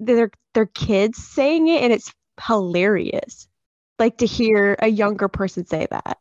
they're 0.04 0.30
they're 0.54 0.66
kids 0.66 1.18
saying 1.18 1.68
it 1.68 1.82
and 1.82 1.92
it's 1.92 2.12
hilarious. 2.46 3.48
Like 3.98 4.18
to 4.18 4.26
hear 4.26 4.76
a 4.80 4.88
younger 4.88 5.28
person 5.28 5.66
say 5.66 5.86
that. 5.90 6.18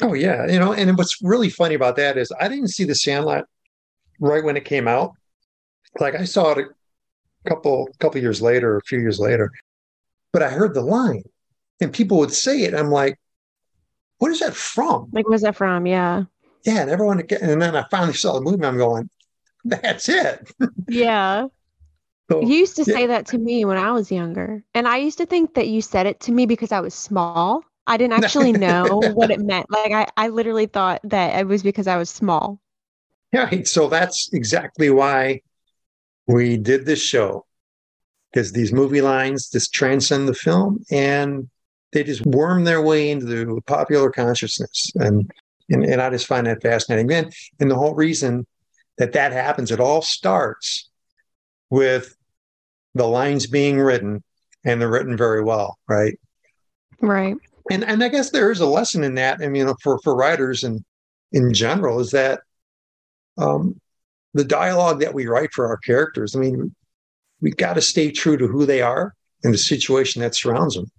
Oh 0.00 0.14
yeah, 0.14 0.46
you 0.46 0.58
know, 0.58 0.72
and 0.72 0.96
what's 0.96 1.18
really 1.22 1.50
funny 1.50 1.74
about 1.74 1.96
that 1.96 2.16
is 2.16 2.32
I 2.40 2.48
didn't 2.48 2.68
see 2.68 2.84
the 2.84 2.94
Sandlot 2.94 3.44
right 4.18 4.42
when 4.42 4.56
it 4.56 4.64
came 4.64 4.88
out. 4.88 5.12
Like 6.00 6.14
I 6.14 6.24
saw 6.24 6.52
it 6.52 6.66
a 7.44 7.48
couple 7.48 7.88
couple 7.98 8.20
years 8.20 8.42
later, 8.42 8.76
a 8.76 8.82
few 8.82 8.98
years 8.98 9.20
later, 9.20 9.50
but 10.32 10.42
I 10.42 10.48
heard 10.48 10.74
the 10.74 10.80
line, 10.80 11.22
and 11.80 11.92
people 11.92 12.18
would 12.18 12.32
say 12.32 12.62
it. 12.62 12.74
I'm 12.74 12.90
like, 12.90 13.18
"What 14.18 14.32
is 14.32 14.40
that 14.40 14.54
from?" 14.54 15.10
Like 15.12 15.28
where's 15.28 15.42
that 15.42 15.56
from? 15.56 15.86
Yeah. 15.86 16.24
Yeah, 16.64 16.82
and 16.82 16.90
everyone, 16.90 17.20
and 17.20 17.60
then 17.60 17.76
I 17.76 17.84
finally 17.90 18.14
saw 18.14 18.34
the 18.34 18.40
movie. 18.40 18.64
I'm 18.64 18.78
going, 18.78 19.08
"That's 19.64 20.08
it." 20.08 20.50
Yeah. 20.88 21.48
So, 22.30 22.40
You 22.40 22.54
used 22.54 22.76
to 22.76 22.84
yeah. 22.86 22.94
say 22.94 23.06
that 23.06 23.26
to 23.26 23.38
me 23.38 23.64
when 23.64 23.76
I 23.76 23.92
was 23.92 24.10
younger. 24.10 24.62
And 24.74 24.86
I 24.88 24.98
used 24.98 25.18
to 25.18 25.26
think 25.26 25.54
that 25.54 25.68
you 25.68 25.82
said 25.82 26.06
it 26.06 26.20
to 26.20 26.32
me 26.32 26.46
because 26.46 26.72
I 26.72 26.80
was 26.80 26.94
small. 26.94 27.64
I 27.86 27.96
didn't 27.96 28.12
actually 28.24 28.52
know 28.52 29.00
what 29.14 29.30
it 29.30 29.40
meant. 29.40 29.66
Like 29.70 29.92
I, 29.92 30.06
I 30.16 30.28
literally 30.28 30.66
thought 30.66 31.00
that 31.04 31.38
it 31.38 31.46
was 31.46 31.62
because 31.62 31.86
I 31.86 31.96
was 31.96 32.10
small. 32.10 32.60
Right. 33.32 33.66
So 33.66 33.88
that's 33.88 34.30
exactly 34.32 34.90
why 34.90 35.40
we 36.26 36.56
did 36.56 36.86
this 36.86 37.02
show. 37.02 37.46
Because 38.32 38.52
these 38.52 38.72
movie 38.72 39.02
lines 39.02 39.50
just 39.50 39.74
transcend 39.74 40.26
the 40.26 40.34
film 40.34 40.84
and 40.90 41.50
they 41.92 42.02
just 42.02 42.24
worm 42.24 42.64
their 42.64 42.80
way 42.80 43.10
into 43.10 43.26
the 43.26 43.60
popular 43.66 44.10
consciousness. 44.10 44.90
And 44.94 45.30
and, 45.68 45.84
and 45.84 46.00
I 46.00 46.10
just 46.10 46.26
find 46.26 46.46
that 46.46 46.62
fascinating. 46.62 47.10
And, 47.12 47.32
and 47.60 47.70
the 47.70 47.74
whole 47.74 47.94
reason 47.94 48.46
that 48.98 49.12
that 49.12 49.32
happens, 49.32 49.70
it 49.70 49.80
all 49.80 50.02
starts 50.02 50.90
with 51.72 52.14
the 52.94 53.06
lines 53.06 53.46
being 53.46 53.80
written 53.80 54.22
and 54.62 54.78
they're 54.78 54.90
written 54.90 55.16
very 55.16 55.42
well, 55.42 55.78
right? 55.88 56.20
Right. 57.00 57.34
And 57.70 57.82
and 57.82 58.04
I 58.04 58.08
guess 58.08 58.30
there 58.30 58.50
is 58.50 58.60
a 58.60 58.66
lesson 58.66 59.02
in 59.02 59.14
that. 59.14 59.40
I 59.40 59.48
mean, 59.48 59.72
for 59.82 59.98
for 60.00 60.14
writers 60.14 60.64
and 60.64 60.84
in 61.32 61.54
general, 61.54 61.98
is 61.98 62.10
that 62.10 62.40
um, 63.38 63.80
the 64.34 64.44
dialogue 64.44 65.00
that 65.00 65.14
we 65.14 65.26
write 65.26 65.54
for 65.54 65.66
our 65.66 65.78
characters. 65.78 66.36
I 66.36 66.40
mean, 66.40 66.74
we've 67.40 67.56
got 67.56 67.74
to 67.74 67.80
stay 67.80 68.10
true 68.10 68.36
to 68.36 68.46
who 68.46 68.66
they 68.66 68.82
are 68.82 69.14
and 69.42 69.54
the 69.54 69.58
situation 69.58 70.20
that 70.20 70.34
surrounds 70.34 70.74
them. 70.74 70.90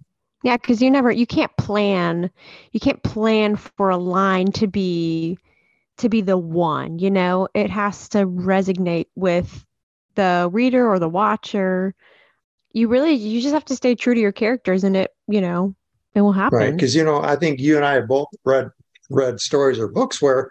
Yeah, 0.42 0.56
because 0.56 0.82
you 0.82 0.90
never 0.90 1.12
you 1.12 1.26
can't 1.26 1.56
plan 1.56 2.30
you 2.72 2.80
can't 2.80 3.02
plan 3.04 3.54
for 3.54 3.90
a 3.90 3.96
line 3.96 4.50
to 4.52 4.66
be 4.66 5.38
to 5.98 6.08
be 6.08 6.20
the 6.20 6.36
one, 6.36 6.98
you 6.98 7.12
know? 7.12 7.46
It 7.54 7.70
has 7.70 8.08
to 8.08 8.26
resonate 8.26 9.06
with 9.14 9.64
the 10.14 10.48
reader 10.52 10.88
or 10.88 10.98
the 10.98 11.08
watcher. 11.08 11.94
You 12.72 12.88
really 12.88 13.12
you 13.12 13.40
just 13.40 13.54
have 13.54 13.64
to 13.66 13.76
stay 13.76 13.94
true 13.94 14.14
to 14.14 14.20
your 14.20 14.32
characters 14.32 14.84
and 14.84 14.96
it, 14.96 15.12
you 15.28 15.40
know, 15.40 15.74
it 16.14 16.20
will 16.20 16.32
happen. 16.32 16.58
Right. 16.58 16.74
Because 16.74 16.94
you 16.94 17.04
know, 17.04 17.20
I 17.22 17.36
think 17.36 17.60
you 17.60 17.76
and 17.76 17.84
I 17.84 17.94
have 17.94 18.08
both 18.08 18.28
read 18.44 18.70
read 19.10 19.40
stories 19.40 19.78
or 19.78 19.88
books 19.88 20.20
where 20.20 20.50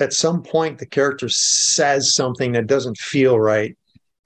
at 0.00 0.12
some 0.12 0.42
point 0.42 0.78
the 0.78 0.86
character 0.86 1.28
says 1.28 2.14
something 2.14 2.52
that 2.52 2.66
doesn't 2.66 2.98
feel 2.98 3.38
right 3.38 3.76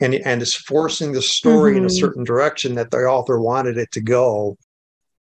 and 0.00 0.14
and 0.14 0.40
is 0.40 0.54
forcing 0.54 1.12
the 1.12 1.22
story 1.22 1.72
mm-hmm. 1.72 1.78
in 1.78 1.84
a 1.84 1.86
mm-hmm. 1.88 1.96
certain 1.98 2.24
direction 2.24 2.74
that 2.74 2.90
the 2.90 2.98
author 2.98 3.40
wanted 3.40 3.76
it 3.76 3.90
to 3.92 4.00
go 4.00 4.56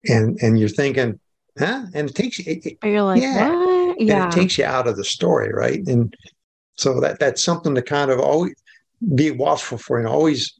and 0.08 0.38
and 0.42 0.58
you're 0.58 0.68
thinking, 0.68 1.18
huh? 1.58 1.86
And 1.94 2.10
it 2.10 2.14
takes 2.14 2.38
you. 2.38 2.44
It, 2.46 2.78
you're 2.82 3.02
like, 3.02 3.22
yeah, 3.22 3.48
what? 3.48 4.00
yeah. 4.00 4.24
And 4.24 4.32
it 4.32 4.36
takes 4.36 4.58
you 4.58 4.64
out 4.64 4.86
of 4.86 4.96
the 4.96 5.04
story, 5.04 5.52
right? 5.52 5.80
And 5.86 6.14
so 6.76 7.00
that 7.00 7.18
that's 7.18 7.42
something 7.42 7.74
to 7.74 7.82
kind 7.82 8.10
of 8.10 8.20
always 8.20 8.54
be 9.14 9.30
watchful 9.30 9.78
for. 9.78 9.98
You 9.98 10.04
know, 10.04 10.12
always 10.12 10.58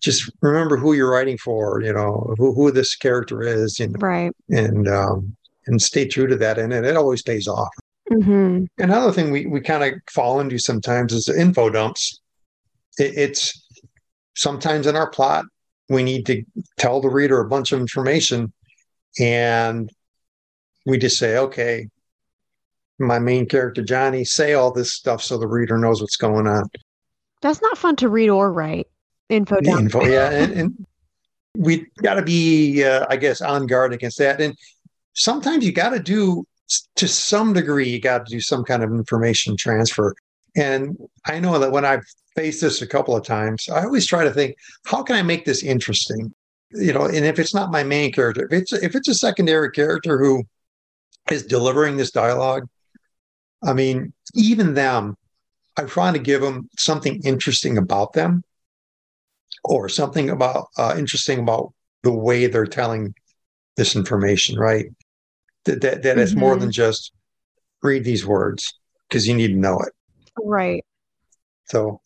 just 0.00 0.30
remember 0.40 0.76
who 0.76 0.92
you're 0.92 1.10
writing 1.10 1.38
for. 1.38 1.80
You 1.82 1.92
know, 1.92 2.34
who 2.38 2.54
who 2.54 2.70
this 2.70 2.96
character 2.96 3.42
is, 3.42 3.80
and 3.80 4.00
right, 4.02 4.32
and 4.48 4.88
um, 4.88 5.36
and 5.66 5.80
stay 5.80 6.06
true 6.06 6.26
to 6.26 6.36
that, 6.36 6.58
and, 6.58 6.72
and 6.72 6.86
it 6.86 6.96
always 6.96 7.22
pays 7.22 7.48
off. 7.48 7.72
Mm-hmm. 8.10 8.64
Another 8.78 9.12
thing 9.12 9.30
we 9.30 9.46
we 9.46 9.60
kind 9.60 9.84
of 9.84 10.00
fall 10.10 10.40
into 10.40 10.58
sometimes 10.58 11.12
is 11.12 11.28
info 11.28 11.70
dumps. 11.70 12.20
It, 12.98 13.12
it's 13.16 13.66
sometimes 14.34 14.86
in 14.86 14.96
our 14.96 15.10
plot 15.10 15.44
we 15.88 16.02
need 16.02 16.26
to 16.26 16.42
tell 16.78 17.00
the 17.00 17.08
reader 17.08 17.40
a 17.40 17.48
bunch 17.48 17.72
of 17.72 17.80
information 17.80 18.52
and 19.18 19.90
we 20.86 20.98
just 20.98 21.18
say, 21.18 21.36
okay, 21.36 21.88
my 22.98 23.18
main 23.18 23.46
character, 23.46 23.82
Johnny, 23.82 24.24
say 24.24 24.54
all 24.54 24.72
this 24.72 24.94
stuff 24.94 25.22
so 25.22 25.38
the 25.38 25.46
reader 25.46 25.78
knows 25.78 26.00
what's 26.00 26.16
going 26.16 26.46
on. 26.46 26.68
That's 27.42 27.60
not 27.60 27.76
fun 27.76 27.96
to 27.96 28.08
read 28.08 28.30
or 28.30 28.52
write. 28.52 28.88
Info 29.28 29.60
dump. 29.60 29.80
Info, 29.80 30.04
yeah. 30.04 30.30
And, 30.30 30.52
and 30.52 30.86
we 31.56 31.86
got 32.02 32.14
to 32.14 32.22
be, 32.22 32.84
uh, 32.84 33.06
I 33.10 33.16
guess, 33.16 33.40
on 33.40 33.66
guard 33.66 33.92
against 33.92 34.18
that. 34.18 34.40
And 34.40 34.56
sometimes 35.14 35.64
you 35.64 35.72
got 35.72 35.90
to 35.90 36.00
do, 36.00 36.46
to 36.96 37.06
some 37.06 37.52
degree, 37.52 37.88
you 37.88 38.00
got 38.00 38.24
to 38.26 38.32
do 38.32 38.40
some 38.40 38.64
kind 38.64 38.82
of 38.82 38.90
information 38.90 39.56
transfer. 39.56 40.14
And 40.56 40.96
I 41.26 41.40
know 41.40 41.58
that 41.58 41.72
when 41.72 41.84
I've 41.84 42.04
faced 42.34 42.62
this 42.62 42.80
a 42.80 42.86
couple 42.86 43.16
of 43.16 43.24
times, 43.24 43.68
I 43.68 43.84
always 43.84 44.06
try 44.06 44.24
to 44.24 44.32
think, 44.32 44.56
how 44.86 45.02
can 45.02 45.16
I 45.16 45.22
make 45.22 45.44
this 45.44 45.62
interesting? 45.62 46.32
you 46.74 46.92
know, 46.92 47.04
and 47.04 47.24
if 47.24 47.38
it's 47.38 47.54
not 47.54 47.70
my 47.70 47.82
main 47.82 48.12
character, 48.12 48.46
if 48.46 48.52
it's 48.52 48.72
if 48.72 48.94
it's 48.94 49.08
a 49.08 49.14
secondary 49.14 49.70
character 49.70 50.18
who 50.18 50.44
is 51.30 51.44
delivering 51.44 51.96
this 51.96 52.10
dialogue, 52.10 52.66
I 53.62 53.72
mean, 53.72 54.12
even 54.34 54.74
them, 54.74 55.16
I'm 55.76 55.88
trying 55.88 56.12
to 56.14 56.18
give 56.18 56.40
them 56.40 56.68
something 56.78 57.20
interesting 57.24 57.78
about 57.78 58.12
them, 58.12 58.44
or 59.64 59.88
something 59.88 60.30
about 60.30 60.68
uh, 60.76 60.94
interesting 60.98 61.38
about 61.38 61.72
the 62.02 62.12
way 62.12 62.46
they're 62.46 62.66
telling 62.66 63.14
this 63.76 63.96
information, 63.96 64.58
right? 64.58 64.86
That 65.64 65.80
that, 65.80 66.02
that 66.02 66.12
mm-hmm. 66.12 66.20
it's 66.20 66.34
more 66.34 66.56
than 66.56 66.68
mm-hmm. 66.68 66.70
just 66.70 67.12
read 67.82 68.04
these 68.04 68.26
words 68.26 68.78
because 69.08 69.26
you 69.26 69.34
need 69.34 69.48
to 69.48 69.58
know 69.58 69.78
it, 69.80 69.92
right? 70.42 70.84
So, 71.66 72.00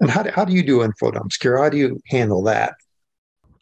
and 0.00 0.10
how 0.10 0.22
do, 0.22 0.30
how 0.30 0.44
do 0.44 0.52
you 0.52 0.62
do 0.62 0.82
info 0.82 1.10
dumps, 1.10 1.38
Keira? 1.38 1.62
How 1.62 1.68
do 1.68 1.76
you 1.76 2.00
handle 2.08 2.42
that? 2.44 2.74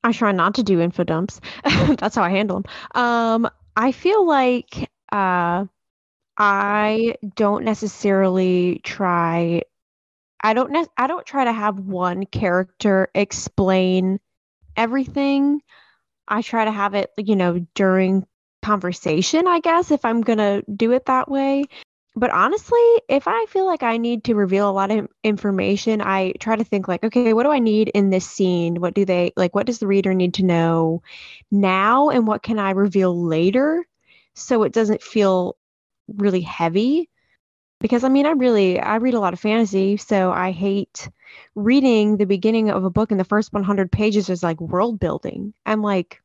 I 0.04 0.12
try 0.12 0.32
not 0.32 0.54
to 0.54 0.62
do 0.62 0.80
info 0.80 1.02
dumps. 1.04 1.40
That's 1.64 2.14
how 2.14 2.22
I 2.22 2.30
handle 2.30 2.60
them. 2.60 2.72
Um, 2.94 3.50
I 3.76 3.92
feel 3.92 4.26
like 4.26 4.88
uh, 5.12 5.64
I 6.38 7.14
don't 7.35 7.64
necessarily 7.64 8.81
try. 8.85 9.62
I 10.42 10.55
don't. 10.55 10.70
Ne- 10.72 10.87
I 10.96 11.07
don't 11.07 11.27
try 11.27 11.44
to 11.44 11.53
have 11.53 11.79
one 11.79 12.27
character 12.27 13.09
explain 13.14 14.20
everything. 14.77 15.62
I 16.29 16.42
try 16.42 16.64
to 16.64 16.72
have 16.72 16.94
it, 16.94 17.11
you 17.16 17.37
know, 17.37 17.66
during 17.75 18.27
conversation. 18.62 19.46
I 19.46 19.61
guess 19.61 19.90
if 19.90 20.05
I'm 20.05 20.22
gonna 20.22 20.62
do 20.62 20.92
it 20.92 21.07
that 21.07 21.31
way, 21.31 21.64
but 22.16 22.31
honestly, 22.31 22.81
if 23.09 23.29
I 23.29 23.46
feel 23.49 23.66
like 23.66 23.83
I 23.83 23.99
need 23.99 24.25
to 24.25 24.35
reveal 24.35 24.68
a 24.68 24.72
lot 24.72 24.90
of 24.90 25.09
information, 25.22 26.01
I 26.01 26.33
try 26.40 26.57
to 26.57 26.64
think 26.64 26.88
like, 26.88 27.05
okay, 27.05 27.35
what 27.35 27.44
do 27.44 27.51
I 27.51 27.59
need 27.59 27.88
in 27.88 28.11
this 28.11 28.29
scene? 28.29 28.81
What 28.81 28.94
do 28.94 29.05
they 29.05 29.33
like? 29.37 29.55
What 29.55 29.66
does 29.66 29.79
the 29.79 29.87
reader 29.87 30.14
need 30.14 30.35
to 30.35 30.44
know 30.44 31.03
now? 31.51 32.09
And 32.09 32.27
what 32.27 32.42
can 32.42 32.59
I 32.59 32.70
reveal 32.70 33.27
later 33.27 33.87
so 34.35 34.62
it 34.62 34.72
doesn't 34.72 35.03
feel 35.03 35.57
really 36.08 36.40
heavy? 36.40 37.08
Because 37.80 38.04
I 38.04 38.08
mean, 38.08 38.26
I 38.26 38.30
really, 38.30 38.80
I 38.80 38.96
read 38.96 39.14
a 39.14 39.20
lot 39.20 39.34
of 39.34 39.40
fantasy, 39.40 39.96
so 39.96 40.32
I 40.32 40.50
hate 40.50 41.08
reading 41.54 42.16
the 42.16 42.24
beginning 42.24 42.70
of 42.70 42.84
a 42.84 42.90
book 42.90 43.10
and 43.10 43.20
the 43.20 43.24
first 43.24 43.52
100 43.52 43.92
pages 43.92 44.30
is 44.30 44.42
like 44.42 44.60
world 44.60 44.98
building. 44.98 45.52
I'm 45.66 45.82
like, 45.82 46.20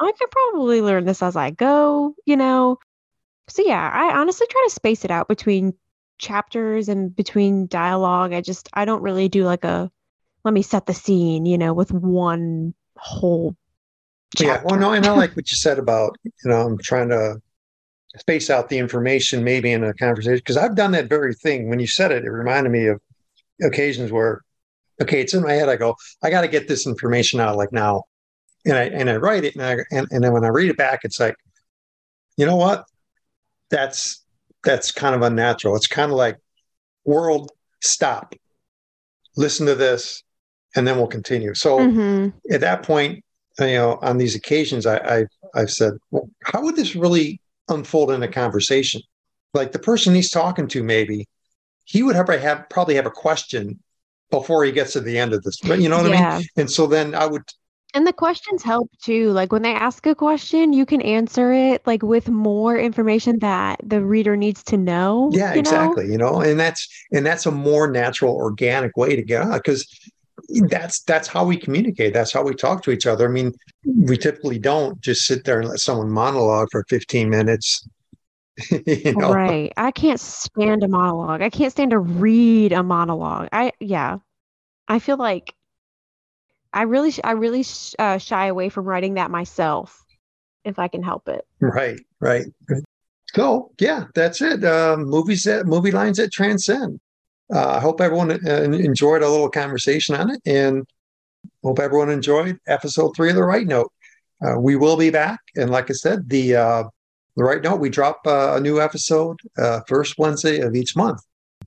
I 0.00 0.12
can 0.18 0.28
probably 0.30 0.82
learn 0.82 1.04
this 1.04 1.22
as 1.22 1.36
I 1.36 1.50
go, 1.50 2.14
you 2.24 2.36
know? 2.36 2.78
so 3.48 3.62
yeah, 3.64 3.90
I 3.92 4.18
honestly 4.18 4.46
try 4.48 4.64
to 4.66 4.74
space 4.74 5.04
it 5.04 5.10
out 5.10 5.28
between 5.28 5.74
chapters 6.18 6.88
and 6.88 7.14
between 7.14 7.66
dialogue. 7.66 8.32
I 8.32 8.40
just 8.40 8.68
I 8.72 8.84
don't 8.84 9.02
really 9.02 9.28
do 9.28 9.44
like 9.44 9.64
a 9.64 9.90
let 10.44 10.54
me 10.54 10.62
set 10.62 10.86
the 10.86 10.94
scene, 10.94 11.46
you 11.46 11.58
know, 11.58 11.74
with 11.74 11.92
one 11.92 12.74
whole 12.96 13.56
chapter. 14.36 14.52
Yeah, 14.52 14.62
well 14.64 14.78
no, 14.78 14.92
and 14.92 15.06
I 15.06 15.12
like 15.12 15.30
what 15.36 15.50
you 15.50 15.56
said 15.56 15.78
about, 15.78 16.16
you 16.24 16.32
know, 16.50 16.60
I'm 16.60 16.78
trying 16.78 17.08
to 17.08 17.40
space 18.20 18.50
out 18.50 18.68
the 18.68 18.78
information 18.78 19.44
maybe 19.44 19.72
in 19.72 19.84
a 19.84 19.94
conversation 19.94 20.36
because 20.36 20.56
I've 20.56 20.74
done 20.74 20.92
that 20.92 21.08
very 21.08 21.34
thing. 21.34 21.68
When 21.68 21.80
you 21.80 21.86
said 21.86 22.12
it, 22.12 22.24
it 22.24 22.30
reminded 22.30 22.70
me 22.70 22.86
of 22.86 23.00
occasions 23.62 24.12
where 24.12 24.42
okay, 25.00 25.20
it's 25.20 25.34
in 25.34 25.42
my 25.42 25.52
head. 25.52 25.68
I 25.68 25.76
go, 25.76 25.94
I 26.22 26.30
got 26.30 26.40
to 26.40 26.48
get 26.48 26.66
this 26.66 26.86
information 26.86 27.38
out 27.40 27.56
like 27.56 27.72
now, 27.72 28.04
and 28.64 28.76
I 28.76 28.84
and 28.84 29.08
I 29.08 29.16
write 29.16 29.44
it, 29.44 29.54
and 29.54 29.64
I 29.64 29.76
and, 29.90 30.06
and 30.10 30.24
then 30.24 30.32
when 30.32 30.44
I 30.44 30.48
read 30.48 30.70
it 30.70 30.76
back, 30.76 31.00
it's 31.04 31.20
like, 31.20 31.36
you 32.36 32.46
know 32.46 32.56
what? 32.56 32.84
that's 33.70 34.24
that's 34.64 34.90
kind 34.90 35.14
of 35.14 35.22
unnatural. 35.22 35.76
It's 35.76 35.86
kind 35.86 36.10
of 36.10 36.16
like 36.16 36.36
world 37.04 37.50
stop, 37.82 38.34
listen 39.36 39.66
to 39.66 39.74
this, 39.74 40.22
and 40.76 40.86
then 40.86 40.96
we'll 40.96 41.06
continue. 41.06 41.54
So 41.54 41.78
mm-hmm. 41.78 42.36
at 42.52 42.60
that 42.60 42.82
point, 42.82 43.24
you 43.60 43.66
know, 43.66 43.98
on 44.02 44.18
these 44.18 44.34
occasions, 44.34 44.86
I, 44.86 44.96
I 44.96 45.24
I've 45.54 45.70
said, 45.70 45.94
well, 46.10 46.28
how 46.44 46.62
would 46.62 46.76
this 46.76 46.96
really 46.96 47.40
unfold 47.68 48.10
in 48.10 48.22
a 48.22 48.28
conversation? 48.28 49.02
Like 49.54 49.72
the 49.72 49.78
person 49.78 50.14
he's 50.14 50.30
talking 50.30 50.68
to, 50.68 50.82
maybe 50.82 51.26
he 51.84 52.02
would 52.02 52.16
have, 52.16 52.28
have 52.28 52.68
probably 52.68 52.94
have 52.96 53.06
a 53.06 53.10
question 53.10 53.80
before 54.30 54.64
he 54.64 54.72
gets 54.72 54.92
to 54.92 55.00
the 55.00 55.18
end 55.18 55.32
of 55.32 55.42
this. 55.42 55.58
But 55.60 55.80
you 55.80 55.88
know 55.88 56.02
what 56.02 56.10
yeah. 56.10 56.34
I 56.34 56.38
mean? 56.38 56.46
And 56.56 56.70
so 56.70 56.86
then 56.86 57.14
I 57.14 57.26
would 57.26 57.44
and 57.94 58.06
the 58.06 58.12
questions 58.12 58.62
help 58.62 58.90
too. 59.02 59.30
Like 59.30 59.50
when 59.50 59.62
they 59.62 59.72
ask 59.72 60.06
a 60.06 60.14
question, 60.14 60.72
you 60.74 60.84
can 60.84 61.00
answer 61.00 61.52
it 61.52 61.86
like 61.86 62.02
with 62.02 62.28
more 62.28 62.78
information 62.78 63.38
that 63.38 63.80
the 63.82 64.04
reader 64.04 64.36
needs 64.36 64.62
to 64.64 64.76
know. 64.76 65.30
Yeah, 65.32 65.54
you 65.54 65.60
exactly. 65.60 66.04
Know? 66.04 66.12
You 66.12 66.18
know, 66.18 66.40
and 66.42 66.60
that's 66.60 66.86
and 67.12 67.24
that's 67.24 67.46
a 67.46 67.50
more 67.50 67.90
natural, 67.90 68.34
organic 68.34 68.96
way 68.96 69.16
to 69.16 69.22
get 69.22 69.42
out 69.42 69.62
because 69.64 69.88
that's 70.68 71.02
that's 71.02 71.28
how 71.28 71.44
we 71.44 71.56
communicate. 71.56 72.14
That's 72.14 72.32
how 72.32 72.42
we 72.42 72.54
talk 72.54 72.82
to 72.84 72.90
each 72.90 73.06
other. 73.06 73.28
I 73.28 73.30
mean, 73.30 73.52
we 73.84 74.16
typically 74.16 74.58
don't 74.58 75.00
just 75.00 75.22
sit 75.22 75.44
there 75.44 75.60
and 75.60 75.68
let 75.68 75.80
someone 75.80 76.10
monologue 76.10 76.68
for 76.70 76.84
15 76.88 77.28
minutes. 77.28 77.86
you 78.70 79.14
know? 79.14 79.32
Right. 79.32 79.72
I 79.76 79.90
can't 79.90 80.18
stand 80.18 80.82
a 80.82 80.88
monologue. 80.88 81.42
I 81.42 81.50
can't 81.50 81.70
stand 81.70 81.90
to 81.92 81.98
read 81.98 82.72
a 82.72 82.82
monologue. 82.82 83.48
I 83.52 83.72
yeah. 83.78 84.18
I 84.88 84.98
feel 84.98 85.18
like 85.18 85.54
I 86.72 86.82
really, 86.82 87.12
I 87.24 87.32
really 87.32 87.64
uh, 87.98 88.18
shy 88.18 88.46
away 88.46 88.68
from 88.68 88.84
writing 88.84 89.14
that 89.14 89.30
myself, 89.30 90.04
if 90.64 90.78
I 90.78 90.88
can 90.88 91.02
help 91.02 91.28
it. 91.28 91.46
Right, 91.60 91.98
right. 92.20 92.46
So 93.34 93.70
yeah, 93.78 94.04
that's 94.14 94.40
it. 94.40 94.64
Uh, 94.64 94.96
movies 94.98 95.44
that 95.44 95.66
movie 95.66 95.90
lines 95.90 96.16
that 96.16 96.32
transcend. 96.32 97.00
Uh, 97.52 97.76
I 97.76 97.80
hope 97.80 98.00
everyone 98.00 98.30
uh, 98.30 98.62
enjoyed 98.62 99.22
a 99.22 99.28
little 99.28 99.50
conversation 99.50 100.14
on 100.14 100.30
it, 100.30 100.40
and 100.46 100.86
hope 101.62 101.78
everyone 101.78 102.10
enjoyed 102.10 102.58
episode 102.66 103.14
three 103.16 103.30
of 103.30 103.36
the 103.36 103.44
Right 103.44 103.66
Note. 103.66 103.92
Uh, 104.44 104.58
we 104.58 104.76
will 104.76 104.96
be 104.96 105.10
back, 105.10 105.40
and 105.56 105.70
like 105.70 105.90
I 105.90 105.94
said, 105.94 106.28
the 106.28 106.56
uh, 106.56 106.84
the 107.36 107.44
Right 107.44 107.62
Note 107.62 107.80
we 107.80 107.88
drop 107.88 108.20
a 108.26 108.60
new 108.60 108.80
episode 108.80 109.38
first 109.86 110.18
Wednesday 110.18 110.60
of 110.60 110.74
each 110.74 110.94
month. 110.96 111.20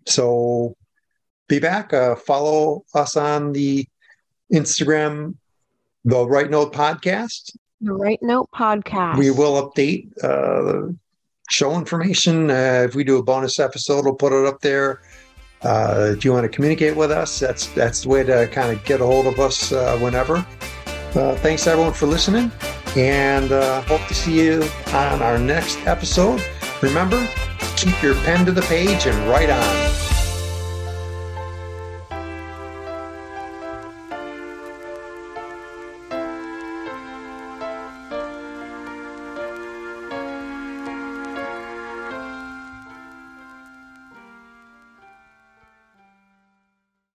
So 0.05 0.75
be 1.47 1.59
back. 1.59 1.91
follow 2.19 2.83
us 2.93 3.15
on 3.15 3.53
the 3.53 3.87
Instagram, 4.53 5.35
the 6.05 6.27
Right 6.27 6.49
Note 6.49 6.73
Podcast, 6.73 7.55
The 7.79 7.93
Right 7.93 8.21
Note 8.21 8.49
podcast. 8.53 9.17
We 9.17 9.31
will 9.31 9.69
update 9.69 10.07
uh, 10.23 10.61
the 10.61 10.95
show 11.49 11.75
information. 11.77 12.49
Uh, 12.49 12.85
if 12.87 12.95
we 12.95 13.03
do 13.03 13.17
a 13.17 13.23
bonus 13.23 13.59
episode, 13.59 14.05
we'll 14.05 14.15
put 14.15 14.33
it 14.33 14.45
up 14.45 14.61
there. 14.61 15.01
Uh, 15.63 16.13
if 16.15 16.25
you 16.25 16.33
want 16.33 16.43
to 16.43 16.49
communicate 16.49 16.95
with 16.95 17.11
us, 17.11 17.39
that's 17.39 17.67
that's 17.67 18.01
the 18.01 18.09
way 18.09 18.23
to 18.23 18.47
kind 18.47 18.75
of 18.75 18.83
get 18.83 19.01
a 19.01 19.05
hold 19.05 19.27
of 19.27 19.39
us 19.39 19.71
uh, 19.71 19.97
whenever. 19.99 20.45
Uh, 21.13 21.35
thanks 21.37 21.67
everyone 21.67 21.93
for 21.93 22.07
listening, 22.07 22.51
and 22.95 23.51
uh, 23.51 23.81
hope 23.81 24.05
to 24.07 24.13
see 24.13 24.41
you 24.41 24.63
on 24.87 25.21
our 25.21 25.37
next 25.37 25.77
episode. 25.85 26.41
Remember, 26.81 27.27
keep 27.75 28.01
your 28.01 28.15
pen 28.23 28.45
to 28.45 28.51
the 28.51 28.63
page 28.63 29.05
and 29.05 29.29
write 29.29 29.49
on. 29.49 30.00